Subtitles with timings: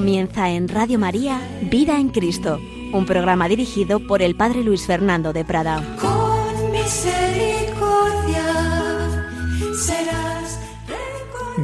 [0.00, 1.38] Comienza en Radio María
[1.70, 2.58] Vida en Cristo,
[2.94, 5.84] un programa dirigido por el Padre Luis Fernando de Prada.
[6.00, 8.46] Con misericordia
[9.78, 10.58] serás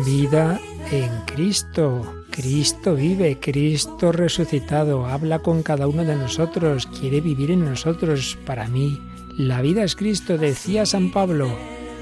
[0.05, 0.61] Vida
[0.91, 2.27] en Cristo.
[2.31, 8.37] Cristo vive, Cristo resucitado, habla con cada uno de nosotros, quiere vivir en nosotros.
[8.45, 9.01] Para mí,
[9.39, 11.49] la vida es Cristo, decía San Pablo.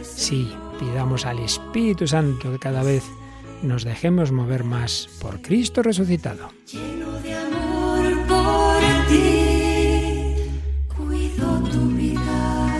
[0.03, 3.05] Sí, pidamos al Espíritu Santo que cada vez
[3.65, 6.51] nos dejemos mover más por Cristo resucitado.
[6.71, 10.35] lleno de amor por ti.
[10.97, 12.75] Cuido tu vida.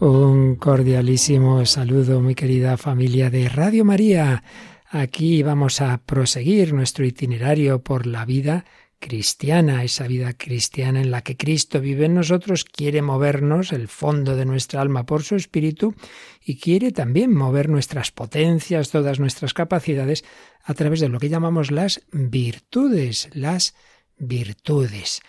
[0.00, 4.42] Un cordialísimo saludo, muy querida familia de Radio María.
[4.90, 8.64] Aquí vamos a proseguir nuestro itinerario por la vida
[9.02, 14.36] cristiana, esa vida cristiana en la que Cristo vive en nosotros, quiere movernos el fondo
[14.36, 15.94] de nuestra alma por su espíritu
[16.40, 20.24] y quiere también mover nuestras potencias, todas nuestras capacidades
[20.62, 23.74] a través de lo que llamamos las virtudes, las
[24.18, 25.20] virtudes.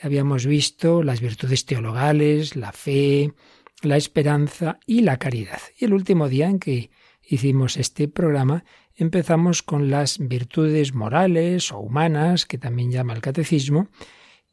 [0.00, 3.34] Habíamos visto las virtudes teologales, la fe,
[3.82, 5.60] la esperanza y la caridad.
[5.78, 6.90] Y el último día en que
[7.22, 8.64] hicimos este programa
[8.98, 13.88] empezamos con las virtudes morales o humanas, que también llama el catecismo,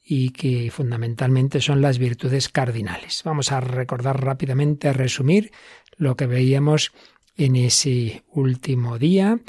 [0.08, 3.24] y que fundamentalmente son las virtudes cardinales.
[3.26, 5.52] Vamos a recordar rápidamente, a resumir
[5.98, 6.92] lo que veíamos
[7.36, 9.40] en ese último día.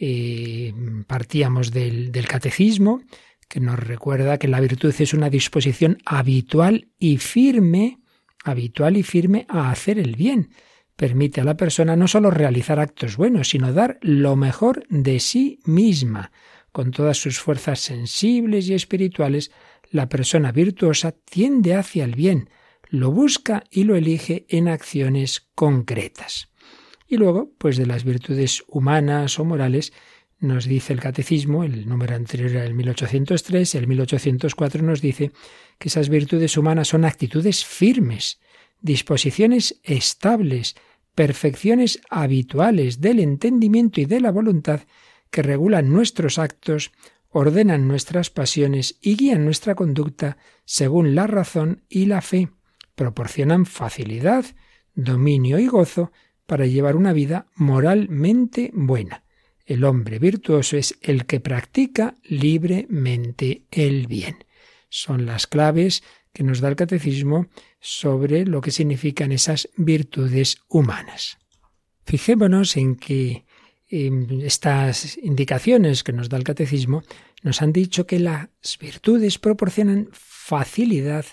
[0.00, 0.72] Eh,
[1.06, 3.02] partíamos del, del catecismo,
[3.48, 7.98] que nos recuerda que la virtud es una disposición habitual y firme,
[8.44, 10.48] habitual y firme a hacer el bien
[10.98, 15.60] permite a la persona no solo realizar actos buenos, sino dar lo mejor de sí
[15.64, 16.32] misma.
[16.72, 19.52] Con todas sus fuerzas sensibles y espirituales,
[19.92, 22.50] la persona virtuosa tiende hacia el bien,
[22.88, 26.48] lo busca y lo elige en acciones concretas.
[27.06, 29.92] Y luego, pues de las virtudes humanas o morales,
[30.40, 35.30] nos dice el catecismo, el número anterior era el 1803, el 1804 nos dice
[35.78, 38.40] que esas virtudes humanas son actitudes firmes,
[38.80, 40.74] disposiciones estables,
[41.18, 44.82] perfecciones habituales del entendimiento y de la voluntad
[45.32, 46.92] que regulan nuestros actos,
[47.28, 52.50] ordenan nuestras pasiones y guían nuestra conducta según la razón y la fe,
[52.94, 54.44] proporcionan facilidad,
[54.94, 56.12] dominio y gozo
[56.46, 59.24] para llevar una vida moralmente buena.
[59.66, 64.44] El hombre virtuoso es el que practica libremente el bien.
[64.88, 66.04] Son las claves
[66.38, 67.48] que nos da el catecismo
[67.80, 71.36] sobre lo que significan esas virtudes humanas.
[72.04, 73.44] Fijémonos en que
[73.90, 77.02] estas indicaciones que nos da el catecismo
[77.42, 81.26] nos han dicho que las virtudes proporcionan facilidad,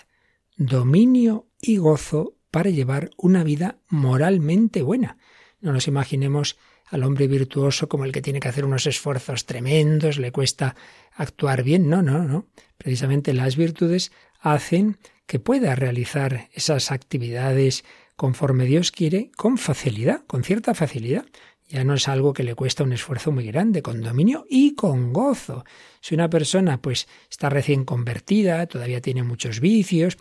[0.56, 5.18] dominio y gozo para llevar una vida moralmente buena.
[5.60, 6.56] No nos imaginemos
[6.86, 10.74] al hombre virtuoso como el que tiene que hacer unos esfuerzos tremendos, le cuesta
[11.14, 11.88] actuar bien.
[11.88, 12.48] No, no, no.
[12.76, 14.10] Precisamente las virtudes
[14.52, 17.84] hacen que pueda realizar esas actividades
[18.14, 21.26] conforme Dios quiere con facilidad, con cierta facilidad.
[21.68, 25.12] Ya no es algo que le cuesta un esfuerzo muy grande, con dominio y con
[25.12, 25.64] gozo.
[26.00, 30.16] Si una persona pues está recién convertida, todavía tiene muchos vicios,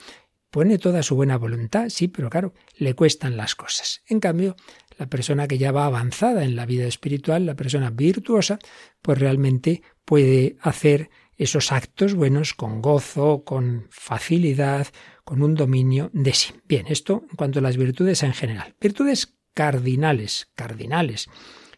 [0.49, 4.01] pone toda su buena voluntad, sí, pero claro, le cuestan las cosas.
[4.07, 4.55] En cambio,
[4.97, 8.57] la persona que ya va avanzada en la vida espiritual, la persona virtuosa,
[9.01, 14.87] pues realmente puede hacer esos actos buenos con gozo, con facilidad,
[15.23, 16.53] con un dominio de sí.
[16.65, 18.75] Bien, esto en cuanto a las virtudes en general.
[18.79, 21.29] Virtudes cardinales, cardinales,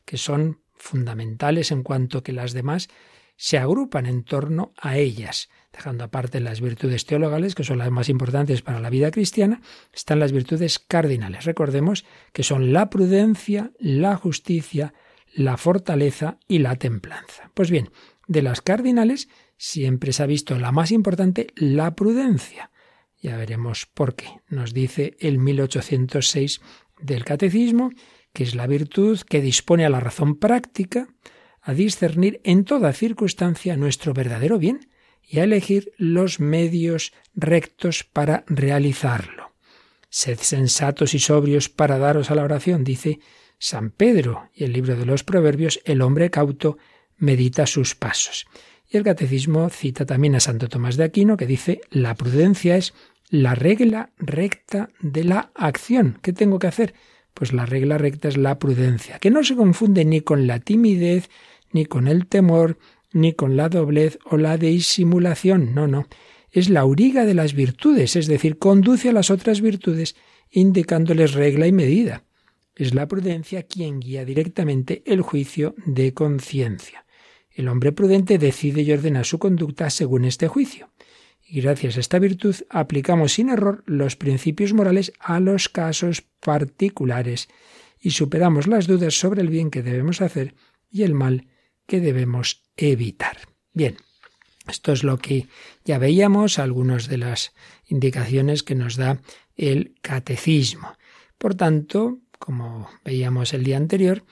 [0.06, 2.90] que son fundamentales en cuanto que las demás
[3.36, 5.50] se agrupan en torno a ellas.
[5.72, 9.62] Dejando aparte las virtudes teologales, que son las más importantes para la vida cristiana,
[9.94, 11.46] están las virtudes cardinales.
[11.46, 14.94] Recordemos que son la prudencia, la justicia,
[15.34, 17.52] la fortaleza y la templanza.
[17.54, 17.92] Pues bien,
[18.28, 22.72] de las cardinales siempre se ha visto la más importante, la prudencia.
[23.22, 24.28] Ya veremos por qué.
[24.48, 26.62] Nos dice el 1806
[27.00, 27.92] del Catecismo,
[28.34, 31.08] que es la virtud que dispone a la razón práctica
[31.62, 34.90] a discernir en toda circunstancia nuestro verdadero bien
[35.22, 39.54] y a elegir los medios rectos para realizarlo.
[40.10, 43.20] Sed sensatos y sobrios para daros a la oración, dice
[43.60, 46.78] San Pedro, y el libro de los Proverbios, el hombre cauto
[47.18, 48.46] medita sus pasos.
[48.90, 52.94] Y el catecismo cita también a Santo Tomás de Aquino que dice, la prudencia es
[53.30, 56.20] la regla recta de la acción.
[56.22, 56.94] ¿Qué tengo que hacer?
[57.34, 61.30] Pues la regla recta es la prudencia, que no se confunde ni con la timidez,
[61.72, 62.78] ni con el temor,
[63.12, 65.76] ni con la doblez o la disimulación.
[65.76, 66.08] No, no.
[66.50, 70.16] Es la auriga de las virtudes, es decir, conduce a las otras virtudes
[70.50, 72.24] indicándoles regla y medida.
[72.76, 77.07] Es la prudencia quien guía directamente el juicio de conciencia.
[77.58, 80.92] El hombre prudente decide y ordena su conducta según este juicio.
[81.44, 87.50] Y gracias a esta virtud aplicamos sin error los principios morales a los casos particulares
[88.00, 90.54] y superamos las dudas sobre el bien que debemos hacer
[90.92, 91.48] y el mal
[91.88, 93.40] que debemos evitar.
[93.74, 93.98] Bien,
[94.68, 95.48] esto es lo que
[95.84, 97.56] ya veíamos, algunas de las
[97.88, 99.20] indicaciones que nos da
[99.56, 100.96] el catecismo.
[101.40, 104.24] Por tanto, como veíamos el día anterior,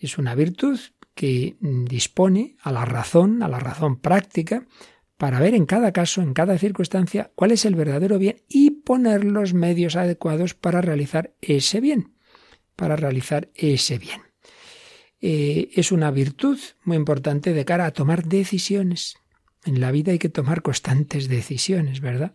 [0.00, 0.80] es una virtud
[1.22, 4.66] que dispone a la razón, a la razón práctica,
[5.16, 9.22] para ver en cada caso, en cada circunstancia, cuál es el verdadero bien y poner
[9.22, 12.16] los medios adecuados para realizar ese bien,
[12.74, 14.20] para realizar ese bien.
[15.20, 19.14] Eh, es una virtud muy importante de cara a tomar decisiones.
[19.64, 22.32] En la vida hay que tomar constantes decisiones, ¿verdad?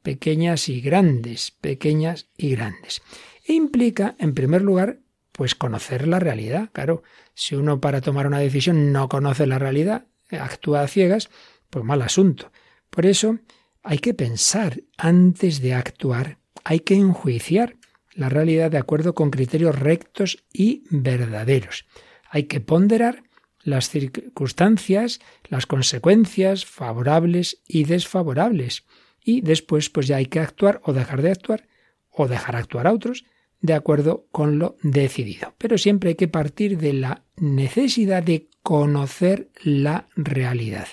[0.00, 3.02] Pequeñas y grandes, pequeñas y grandes.
[3.46, 5.00] E implica, en primer lugar,
[5.32, 6.70] pues conocer la realidad.
[6.72, 7.02] Claro,
[7.34, 11.30] si uno para tomar una decisión no conoce la realidad, actúa a ciegas,
[11.70, 12.52] pues mal asunto.
[12.90, 13.38] Por eso
[13.82, 17.76] hay que pensar antes de actuar, hay que enjuiciar
[18.14, 21.86] la realidad de acuerdo con criterios rectos y verdaderos.
[22.30, 23.24] Hay que ponderar
[23.62, 28.84] las circunstancias, las consecuencias favorables y desfavorables.
[29.20, 31.68] Y después pues ya hay que actuar o dejar de actuar
[32.10, 33.24] o dejar actuar a otros
[33.62, 35.54] de acuerdo con lo decidido.
[35.56, 40.88] Pero siempre hay que partir de la necesidad de conocer la realidad.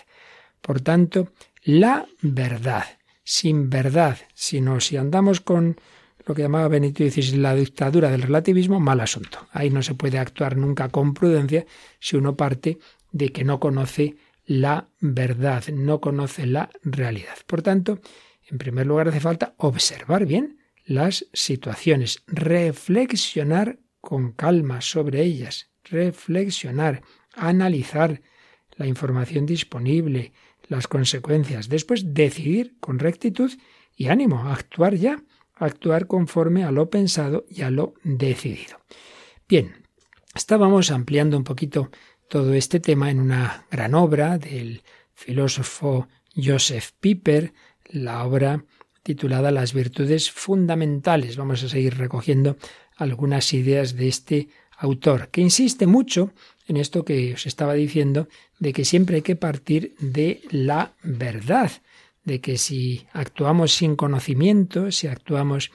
[0.62, 1.31] Por tanto,
[1.63, 2.86] la verdad.
[3.24, 5.80] Sin verdad, sino si andamos con
[6.25, 9.48] lo que llamaba Benito XVI la dictadura del relativismo, mal asunto.
[9.51, 11.65] Ahí no se puede actuar nunca con prudencia
[12.00, 12.80] si uno parte
[13.12, 14.15] de que no conoce
[14.45, 17.36] la verdad, no conoce la realidad.
[17.45, 18.00] Por tanto,
[18.48, 20.59] en primer lugar hace falta observar bien
[20.89, 27.03] las situaciones, reflexionar con calma sobre ellas, reflexionar,
[27.36, 28.24] analizar
[28.75, 30.33] la información disponible,
[30.68, 33.51] las consecuencias, después decidir con rectitud
[33.95, 38.80] y ánimo, actuar ya, actuar conforme a lo pensado y a lo decidido.
[39.47, 39.86] Bien,
[40.33, 41.91] estábamos ampliando un poquito
[42.30, 44.81] todo este tema en una gran obra del
[45.13, 47.53] filósofo Joseph Piper,
[47.91, 48.65] la obra
[49.10, 51.36] titulada Las virtudes fundamentales.
[51.36, 52.58] Vamos a seguir recogiendo
[52.96, 56.32] algunas ideas de este autor, que insiste mucho
[56.68, 58.28] en esto que os estaba diciendo,
[58.60, 61.72] de que siempre hay que partir de la verdad,
[62.24, 65.72] de que si actuamos sin conocimiento, si actuamos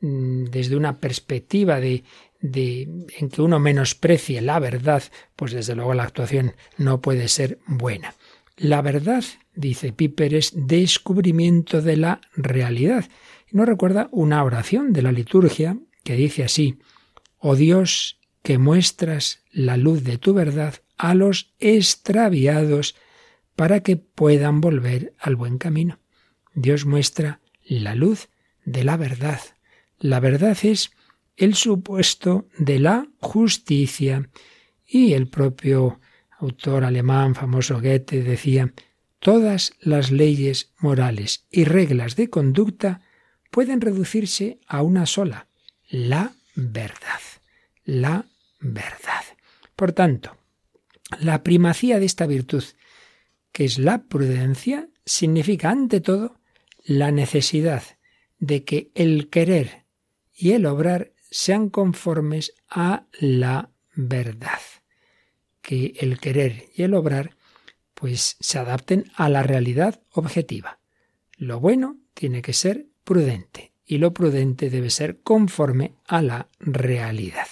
[0.00, 2.04] mm, desde una perspectiva de,
[2.40, 2.82] de
[3.18, 5.02] en que uno menosprecie la verdad,
[5.34, 8.14] pues desde luego la actuación no puede ser buena.
[8.56, 9.22] La verdad,
[9.54, 13.04] dice Piper, es descubrimiento de la realidad.
[13.52, 16.78] Y nos recuerda una oración de la liturgia que dice así,
[17.38, 22.94] Oh Dios, que muestras la luz de tu verdad a los extraviados
[23.56, 25.98] para que puedan volver al buen camino.
[26.54, 28.28] Dios muestra la luz
[28.64, 29.40] de la verdad.
[29.98, 30.92] La verdad es
[31.36, 34.30] el supuesto de la justicia
[34.86, 36.00] y el propio
[36.38, 38.72] autor alemán famoso Goethe decía,
[39.18, 43.00] todas las leyes morales y reglas de conducta
[43.50, 45.48] pueden reducirse a una sola,
[45.88, 47.20] la verdad,
[47.84, 48.26] la
[48.60, 49.24] verdad.
[49.74, 50.36] Por tanto,
[51.20, 52.64] la primacía de esta virtud,
[53.52, 56.40] que es la prudencia, significa ante todo
[56.84, 57.82] la necesidad
[58.38, 59.86] de que el querer
[60.34, 64.60] y el obrar sean conformes a la verdad
[65.66, 67.36] que el querer y el obrar
[67.94, 70.78] pues se adapten a la realidad objetiva.
[71.36, 77.48] Lo bueno tiene que ser prudente y lo prudente debe ser conforme a la realidad.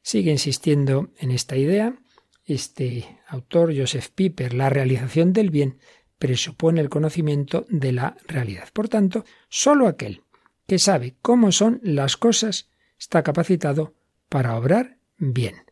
[0.00, 1.98] Sigue insistiendo en esta idea
[2.46, 5.80] este autor Joseph Piper, la realización del bien
[6.18, 8.70] presupone el conocimiento de la realidad.
[8.72, 10.22] Por tanto, sólo aquel
[10.66, 13.94] que sabe cómo son las cosas está capacitado
[14.30, 15.67] para obrar bien.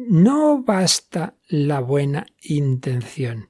[0.00, 3.48] No basta la buena intención,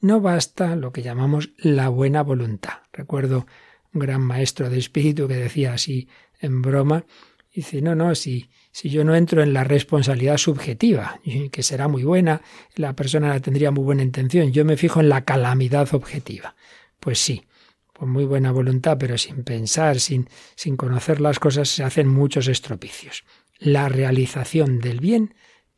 [0.00, 2.78] no basta lo que llamamos la buena voluntad.
[2.92, 3.46] Recuerdo
[3.92, 6.08] un gran maestro de espíritu que decía así
[6.40, 7.04] en broma,
[7.54, 11.20] dice, no, no, si, si yo no entro en la responsabilidad subjetiva,
[11.52, 12.42] que será muy buena,
[12.74, 16.56] la persona tendría muy buena intención, yo me fijo en la calamidad objetiva.
[16.98, 17.44] Pues sí,
[17.96, 22.48] con muy buena voluntad, pero sin pensar, sin, sin conocer las cosas, se hacen muchos
[22.48, 23.22] estropicios.
[23.60, 25.34] La realización del bien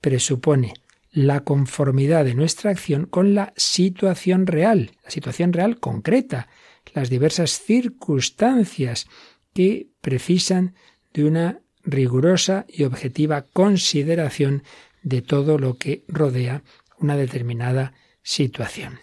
[0.06, 0.74] presupone
[1.10, 6.48] la conformidad de nuestra acción con la situación real, la situación real concreta,
[6.94, 9.08] las diversas circunstancias
[9.52, 10.76] que precisan
[11.12, 14.62] de una rigurosa y objetiva consideración
[15.02, 16.62] de todo lo que rodea
[17.00, 19.00] una determinada situación.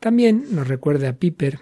[0.00, 1.60] También nos recuerda Piper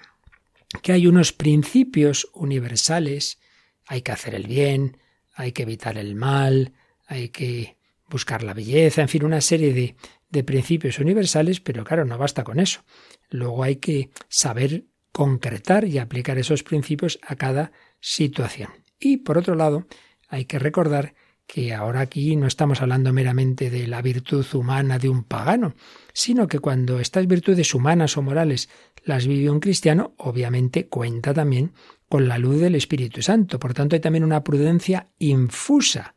[0.81, 3.41] que hay unos principios universales,
[3.85, 4.97] hay que hacer el bien,
[5.35, 6.73] hay que evitar el mal,
[7.07, 7.79] hay que
[8.11, 9.97] buscar la belleza, en fin, una serie de,
[10.29, 12.83] de principios universales, pero claro, no basta con eso.
[13.31, 18.71] Luego hay que saber concretar y aplicar esos principios a cada situación.
[18.99, 19.87] Y por otro lado,
[20.29, 21.15] hay que recordar
[21.47, 25.75] que ahora aquí no estamos hablando meramente de la virtud humana de un pagano,
[26.13, 28.69] sino que cuando estas virtudes humanas o morales
[29.05, 31.73] las vive un cristiano, obviamente cuenta también
[32.09, 33.59] con la luz del Espíritu Santo.
[33.59, 36.15] Por tanto, hay también una prudencia infusa.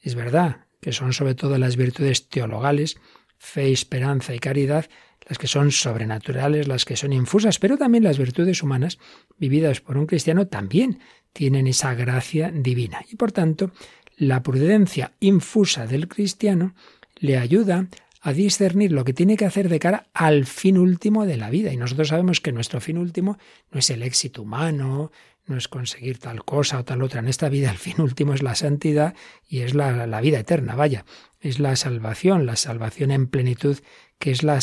[0.00, 2.96] Es verdad que son sobre todo las virtudes teologales,
[3.38, 4.86] fe, esperanza y caridad,
[5.28, 8.98] las que son sobrenaturales, las que son infusas, pero también las virtudes humanas
[9.38, 11.00] vividas por un cristiano también
[11.32, 13.04] tienen esa gracia divina.
[13.10, 13.70] Y por tanto,
[14.16, 16.74] la prudencia infusa del cristiano
[17.16, 17.88] le ayuda
[18.22, 21.72] a discernir lo que tiene que hacer de cara al fin último de la vida.
[21.72, 23.38] Y nosotros sabemos que nuestro fin último
[23.70, 25.10] no es el éxito humano,
[25.50, 27.20] no es conseguir tal cosa o tal otra.
[27.20, 29.14] En esta vida el fin último es la santidad
[29.48, 31.04] y es la, la vida eterna, vaya.
[31.40, 33.78] Es la salvación, la salvación en plenitud,
[34.18, 34.60] que es la,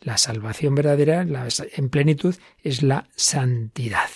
[0.00, 1.26] la salvación verdadera,
[1.76, 4.08] en plenitud es la santidad.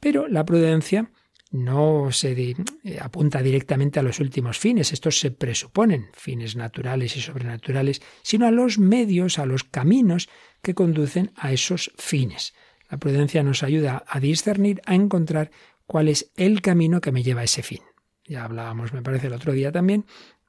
[0.00, 1.10] Pero la prudencia
[1.54, 7.20] no se eh, apunta directamente a los últimos fines, estos se presuponen, fines naturales y
[7.20, 10.28] sobrenaturales, sino a los medios, a los caminos
[10.62, 12.54] que conducen a esos fines.
[12.94, 15.50] La prudencia nos ayuda a discernir, a encontrar
[15.84, 17.80] cuál es el camino que me lleva a ese fin.
[18.24, 20.06] Ya hablábamos, me parece, el otro día también,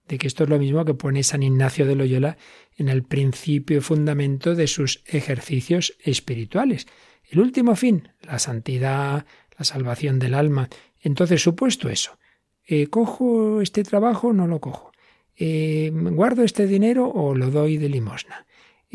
[0.07, 2.37] de que esto es lo mismo que pone San Ignacio de Loyola
[2.77, 6.85] en el principio y fundamento de sus ejercicios espirituales.
[7.31, 9.25] El último fin, la santidad,
[9.57, 10.69] la salvación del alma,
[11.01, 12.19] entonces, supuesto eso,
[12.67, 14.91] eh, ¿cojo este trabajo no lo cojo?
[15.35, 18.45] Eh, ¿Guardo este dinero o lo doy de limosna?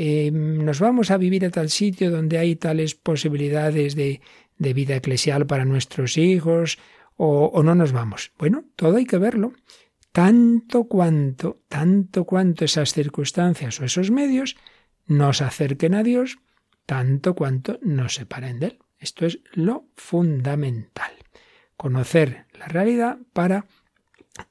[0.03, 4.23] Eh, ¿Nos vamos a vivir a tal sitio donde hay tales posibilidades de,
[4.57, 6.79] de vida eclesial para nuestros hijos
[7.19, 8.33] o, o no nos vamos?
[8.39, 9.53] Bueno, todo hay que verlo.
[10.11, 14.57] Tanto cuanto, tanto cuanto esas circunstancias o esos medios
[15.07, 16.39] nos acerquen a Dios,
[16.87, 18.79] tanto cuanto nos separen de Él.
[18.99, 21.13] Esto es lo fundamental
[21.77, 23.67] conocer la realidad para,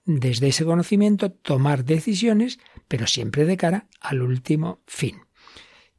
[0.05, 5.21] desde ese conocimiento, tomar decisiones, pero siempre de cara al último fin.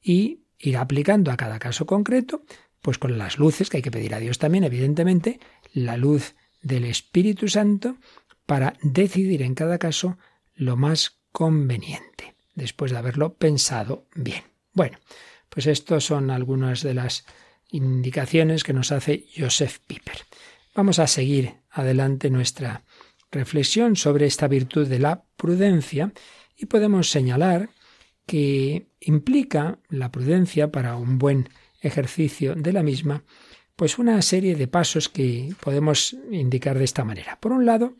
[0.03, 2.43] Y ir aplicando a cada caso concreto,
[2.81, 5.41] pues con las luces que hay que pedir a Dios también, evidentemente,
[5.73, 7.97] la luz del Espíritu Santo
[8.47, 10.19] para decidir en cada caso
[10.55, 14.45] lo más conveniente, después de haberlo pensado bien.
[14.73, 14.99] Bueno,
[15.49, 17.25] pues estas son algunas de las
[17.71, 20.19] indicaciones que nos hace Joseph Piper.
[20.75, 22.85] Vamos a seguir adelante nuestra
[23.31, 26.13] reflexión sobre esta virtud de la prudencia
[26.57, 27.71] y podemos señalar
[28.31, 31.49] que implica la prudencia para un buen
[31.81, 33.25] ejercicio de la misma,
[33.75, 37.41] pues una serie de pasos que podemos indicar de esta manera.
[37.41, 37.97] Por un lado,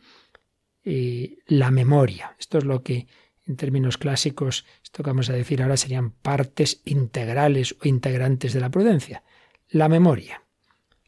[0.85, 2.33] eh, la memoria.
[2.39, 3.07] Esto es lo que
[3.45, 8.61] en términos clásicos, esto que vamos a decir ahora serían partes integrales o integrantes de
[8.61, 9.23] la prudencia.
[9.67, 10.43] La memoria.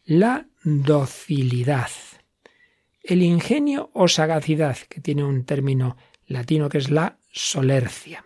[0.03, 1.91] La docilidad.
[3.01, 5.95] El ingenio o sagacidad, que tiene un término
[6.27, 8.25] latino que es la solercia.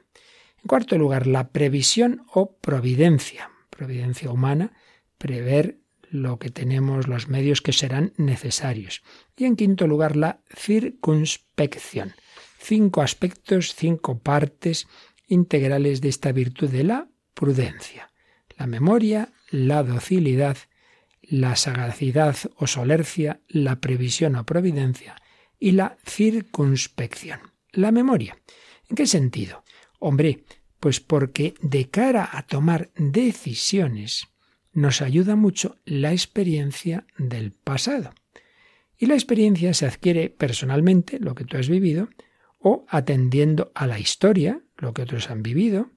[0.67, 3.51] En cuarto lugar, la previsión o providencia.
[3.69, 4.74] Providencia humana,
[5.17, 9.01] prever lo que tenemos, los medios que serán necesarios.
[9.38, 12.15] Y en quinto lugar, la circunspección.
[12.59, 14.89] Cinco aspectos, cinco partes
[15.29, 18.12] integrales de esta virtud de la prudencia.
[18.57, 20.57] La memoria, la docilidad,
[21.21, 25.15] la sagacidad o solercia, la previsión o providencia
[25.62, 27.39] y la circunspección.
[27.71, 28.38] La memoria.
[28.89, 29.63] ¿En qué sentido?
[30.00, 30.43] Hombre,
[30.79, 34.27] pues porque de cara a tomar decisiones
[34.74, 38.12] nos ayuda mucho la experiencia del pasado.
[38.98, 42.10] Y la experiencia se adquiere personalmente, lo que tú has vivido,
[42.60, 45.91] o atendiendo a la historia, lo que otros han vivido,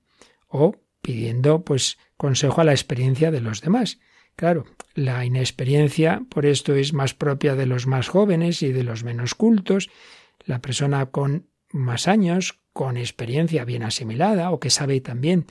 [0.48, 3.98] o pidiendo pues consejo a la experiencia de los demás.
[4.36, 9.04] Claro, la inexperiencia por esto es más propia de los más jóvenes y de los
[9.04, 9.90] menos cultos.
[10.44, 15.46] La persona con más años, con experiencia bien asimilada o que sabe también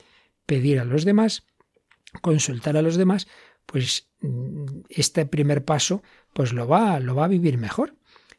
[0.46, 1.44] pedir a los demás,
[2.22, 3.28] consultar a los demás,
[3.66, 7.96] pues mm, este primer paso pues lo va, lo va a vivir mejor.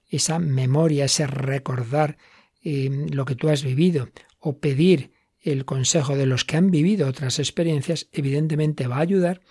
[0.09, 2.17] Esa memoria, ese recordar
[2.63, 4.09] eh, lo que tú has vivido
[4.39, 9.41] o pedir el consejo de los que han vivido otras experiencias, evidentemente va a ayudar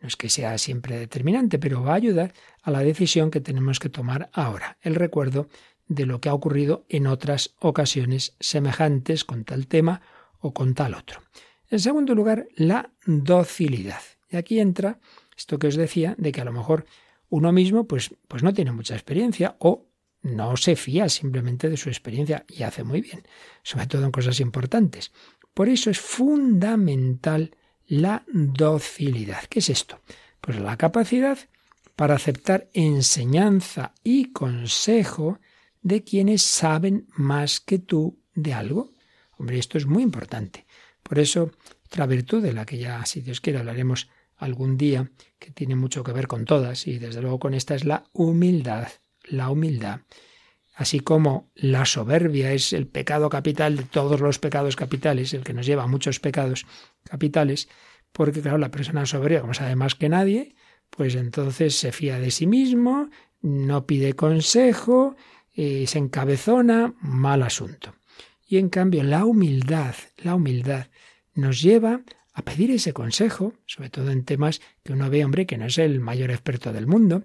[0.00, 3.78] no es que sea siempre determinante, pero va a ayudar a la decisión que tenemos
[3.78, 5.48] que tomar ahora, el recuerdo
[5.88, 10.00] de lo que ha ocurrido en otras ocasiones semejantes con tal tema
[10.40, 11.22] o con tal otro.
[11.70, 14.00] En segundo lugar, la docilidad.
[14.30, 14.98] Y aquí entra
[15.36, 16.86] esto que os decía de que a lo mejor
[17.28, 19.86] uno mismo pues, pues no tiene mucha experiencia o
[20.22, 23.22] no se fía simplemente de su experiencia y hace muy bien,
[23.62, 25.12] sobre todo en cosas importantes.
[25.54, 27.54] Por eso es fundamental
[27.86, 29.44] la docilidad.
[29.48, 30.00] ¿Qué es esto?
[30.40, 31.38] Pues la capacidad
[31.94, 35.38] para aceptar enseñanza y consejo
[35.86, 38.90] de quienes saben más que tú de algo.
[39.38, 40.66] Hombre, esto es muy importante.
[41.04, 41.52] Por eso,
[41.84, 46.02] otra virtud de la que ya, si Dios quiere, hablaremos algún día, que tiene mucho
[46.02, 48.88] que ver con todas, y desde luego con esta es la humildad.
[49.28, 50.00] La humildad.
[50.74, 55.54] Así como la soberbia es el pecado capital de todos los pecados capitales, el que
[55.54, 56.66] nos lleva a muchos pecados
[57.04, 57.68] capitales,
[58.10, 60.56] porque claro, la persona soberbia, como sabe más que nadie,
[60.90, 63.08] pues entonces se fía de sí mismo,
[63.40, 65.14] no pide consejo,
[65.56, 67.94] eh, se encabezona, mal asunto.
[68.46, 70.86] Y en cambio la humildad, la humildad
[71.34, 75.58] nos lleva a pedir ese consejo, sobre todo en temas que uno ve, hombre, que
[75.58, 77.24] no es el mayor experto del mundo,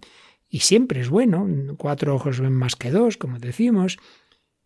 [0.50, 1.48] y siempre es bueno,
[1.78, 3.98] cuatro ojos ven más que dos, como decimos.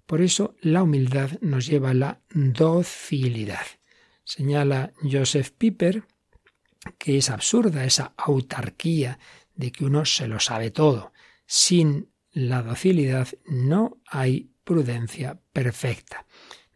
[0.06, 3.66] Por eso la humildad nos lleva a la docilidad.
[4.24, 6.04] Señala Joseph Piper
[6.98, 9.20] que es absurda esa autarquía
[9.56, 11.14] de que uno se lo sabe todo.
[11.46, 16.26] Sin la docilidad no hay prudencia perfecta.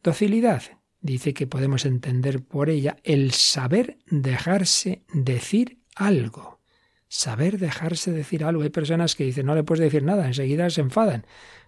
[0.02, 0.64] Docilidad
[1.02, 6.62] dice que podemos entender por ella el saber dejarse decir algo.
[7.10, 8.64] Saber dejarse decir algo.
[8.64, 11.26] Hay personas que dicen no le puedes decir nada, enseguida se enfadan,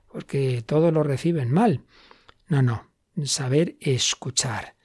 [0.10, 1.84] porque todo lo reciben mal.
[2.48, 2.90] No, no.
[3.26, 4.76] Saber escuchar,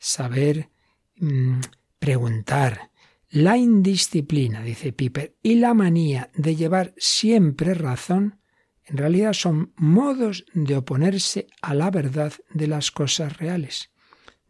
[0.00, 0.68] saber
[1.16, 1.60] mm,
[2.00, 2.90] preguntar,
[3.30, 8.40] la indisciplina, dice Piper, y la manía de llevar siempre razón,
[8.88, 13.90] en realidad son modos de oponerse a la verdad de las cosas reales.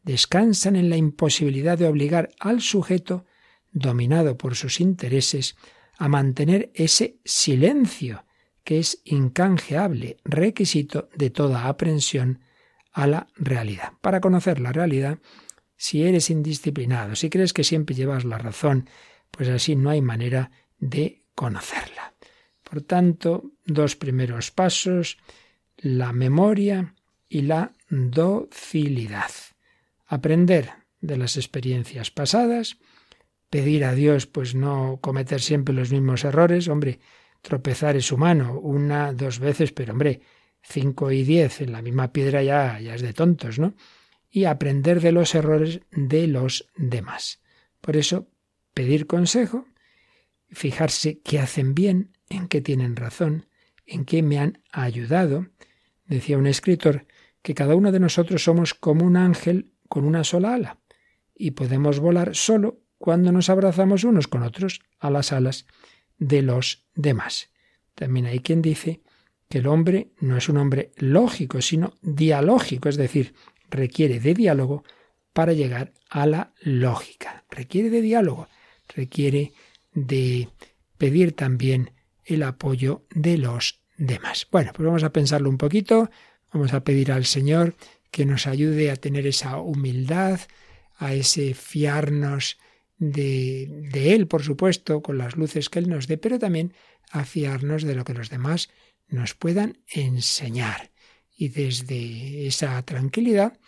[0.04, 3.26] Descansan en la imposibilidad de obligar al sujeto,
[3.72, 5.56] dominado por sus intereses,
[5.98, 8.24] a mantener ese silencio
[8.62, 12.40] que es incanjeable, requisito de toda aprensión
[12.92, 13.94] a la realidad.
[14.00, 15.18] Para conocer la realidad
[15.76, 18.88] si eres indisciplinado, si crees que siempre llevas la razón,
[19.32, 22.14] pues así no hay manera de conocerla.
[22.68, 25.18] Por tanto, dos primeros pasos,
[25.76, 26.94] la memoria
[27.28, 29.30] y la docilidad.
[30.06, 32.78] Aprender de las experiencias pasadas,
[33.50, 36.98] pedir a Dios pues no cometer siempre los mismos errores, hombre,
[37.40, 40.20] tropezar es humano, una, dos veces, pero hombre,
[40.62, 43.74] cinco y diez en la misma piedra ya, ya es de tontos, ¿no?
[44.30, 47.40] y aprender de los errores de los demás.
[47.80, 48.28] Por eso,
[48.74, 49.66] pedir consejo,
[50.50, 53.46] fijarse qué hacen bien, en qué tienen razón,
[53.86, 55.46] en qué me han ayudado.
[56.06, 57.06] Decía un escritor
[57.42, 60.78] que cada uno de nosotros somos como un ángel con una sola ala
[61.34, 65.66] y podemos volar solo cuando nos abrazamos unos con otros a las alas
[66.18, 67.50] de los demás.
[67.94, 69.00] También hay quien dice
[69.48, 73.34] que el hombre no es un hombre lógico, sino dialógico, es decir,
[73.70, 74.84] requiere de diálogo
[75.32, 77.44] para llegar a la lógica.
[77.50, 78.48] Requiere de diálogo,
[78.88, 79.52] requiere
[79.94, 80.48] de
[80.98, 81.92] pedir también
[82.28, 84.46] el apoyo de los demás.
[84.50, 86.10] Bueno, pues vamos a pensarlo un poquito,
[86.52, 87.74] vamos a pedir al Señor
[88.10, 90.40] que nos ayude a tener esa humildad,
[90.96, 92.58] a ese fiarnos
[92.98, 96.74] de, de Él, por supuesto, con las luces que Él nos dé, pero también
[97.10, 98.70] a fiarnos de lo que los demás
[99.08, 100.90] nos puedan enseñar
[101.36, 103.58] y desde esa tranquilidad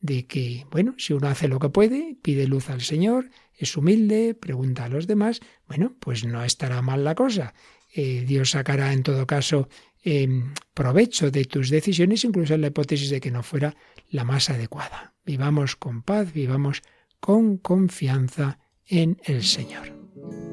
[0.00, 4.34] de que, bueno, si uno hace lo que puede, pide luz al Señor, es humilde,
[4.34, 7.54] pregunta a los demás, bueno, pues no estará mal la cosa.
[7.94, 9.68] Eh, Dios sacará en todo caso
[10.02, 13.74] em, provecho de tus decisiones, incluso en la hipótesis de que no fuera
[14.08, 15.14] la más adecuada.
[15.24, 16.82] Vivamos con paz, vivamos
[17.20, 20.49] con confianza en el Señor.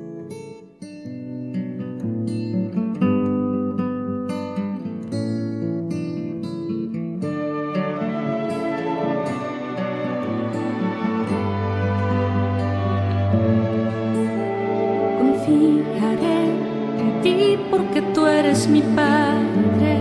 [18.28, 19.98] Eres mi Padre.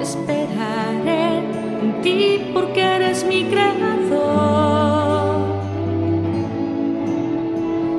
[0.00, 1.38] Esperaré
[1.82, 3.78] en ti porque eres mi creador.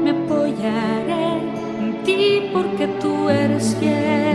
[0.03, 1.27] Me apoyaré
[1.79, 4.28] en ti porque tú eres fiel.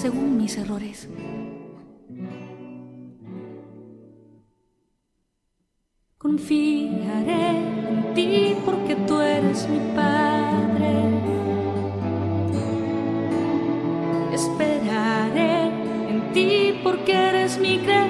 [0.00, 1.08] Según mis errores.
[6.16, 10.92] Confiaré en ti porque tú eres mi Padre.
[14.32, 15.64] Esperaré
[16.08, 18.09] en ti porque eres mi creador.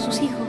[0.00, 0.39] Sus hijos,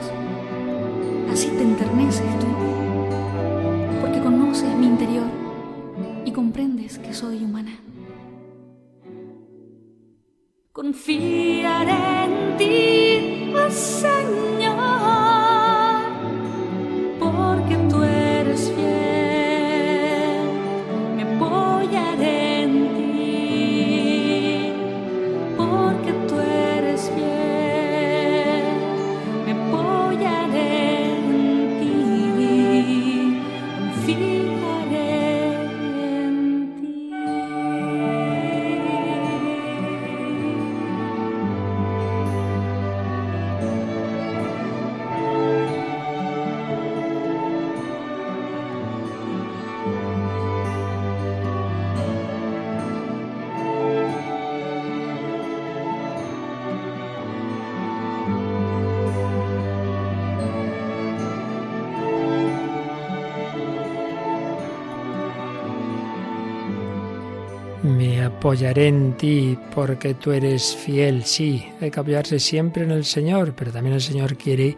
[68.42, 71.26] apoyaré en ti porque tú eres fiel.
[71.26, 74.78] Sí, hay que apoyarse siempre en el Señor, pero también el Señor quiere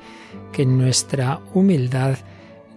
[0.51, 2.17] que en nuestra humildad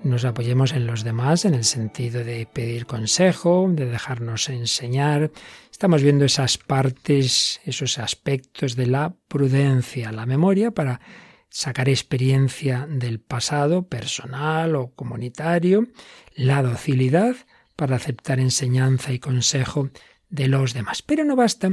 [0.05, 5.33] nos apoyemos en los demás en el sentido de pedir consejo, de dejarnos enseñar.
[5.73, 11.01] Estamos viendo esas partes, esos aspectos de la prudencia, la memoria para
[11.49, 15.89] sacar experiencia del pasado personal o comunitario,
[16.37, 17.35] la docilidad
[17.75, 19.91] para aceptar enseñanza y consejo
[20.29, 21.03] de los demás.
[21.03, 21.71] Pero no basta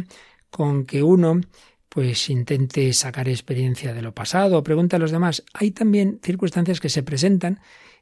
[0.50, 1.42] con que uno
[1.90, 5.44] pues intente sacar experiencia de lo pasado o pregunte a los demás.
[5.54, 7.60] Hay también circunstancias que se presentan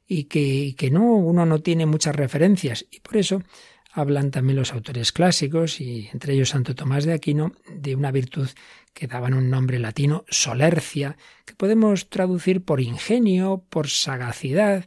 [0.07, 2.85] y que, y que no, uno no tiene muchas referencias.
[2.89, 3.43] Y por eso
[3.91, 8.47] hablan también los autores clásicos, y entre ellos Santo Tomás de Aquino, de una virtud
[8.93, 14.85] que daban un nombre latino, solercia, que podemos traducir por ingenio, por sagacidad,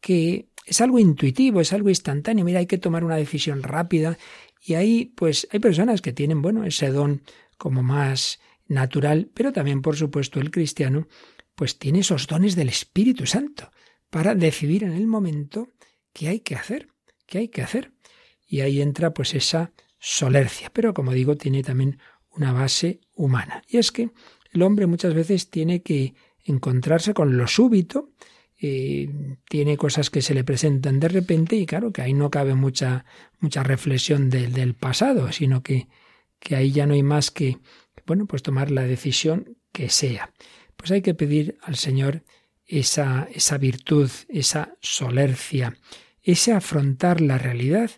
[0.00, 2.44] que es algo intuitivo, es algo instantáneo.
[2.44, 4.16] Mira, hay que tomar una decisión rápida
[4.60, 7.22] y ahí, pues, hay personas que tienen, bueno, ese don
[7.56, 11.08] como más natural, pero también, por supuesto, el cristiano,
[11.54, 13.70] pues tiene esos dones del Espíritu Santo
[14.10, 15.68] para decidir en el momento
[16.12, 16.88] qué hay que hacer,
[17.26, 17.92] qué hay que hacer.
[18.46, 21.98] Y ahí entra, pues, esa solercia, pero como digo, tiene también
[22.30, 23.62] una base humana.
[23.68, 24.10] Y es que
[24.52, 28.10] el hombre muchas veces tiene que encontrarse con lo súbito,
[28.62, 29.08] eh,
[29.48, 33.06] tiene cosas que se le presentan de repente y claro que ahí no cabe mucha,
[33.38, 35.88] mucha reflexión del, pasado, sino que,
[36.38, 37.58] que ahí ya no hay más que,
[38.06, 40.32] bueno, pues tomar la decisión que sea.
[40.76, 42.22] Pues hay que pedir al Señor
[42.66, 45.76] esa, esa virtud, esa solercia,
[46.22, 47.90] ese afrontar la realidad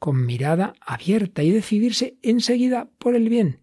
[0.00, 3.62] con mirada abierta y decidirse enseguida por el bien,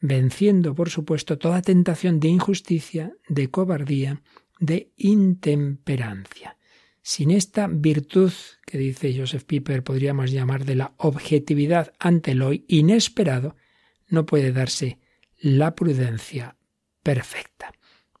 [0.00, 4.22] venciendo, por supuesto, toda tentación de injusticia, de cobardía,
[4.58, 6.56] de intemperancia.
[7.02, 8.32] Sin esta virtud
[8.64, 13.56] que dice Joseph Piper podríamos llamar de la objetividad ante lo inesperado,
[14.08, 14.98] no puede darse
[15.38, 16.56] la prudencia
[17.02, 17.72] perfecta.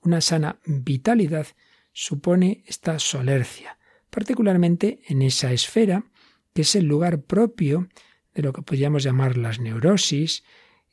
[0.02, 1.46] Una sana vitalidad
[1.92, 3.78] supone esta solercia,
[4.10, 6.04] particularmente en esa esfera
[6.52, 7.88] que es el lugar propio
[8.34, 10.44] de lo que podríamos llamar las neurosis,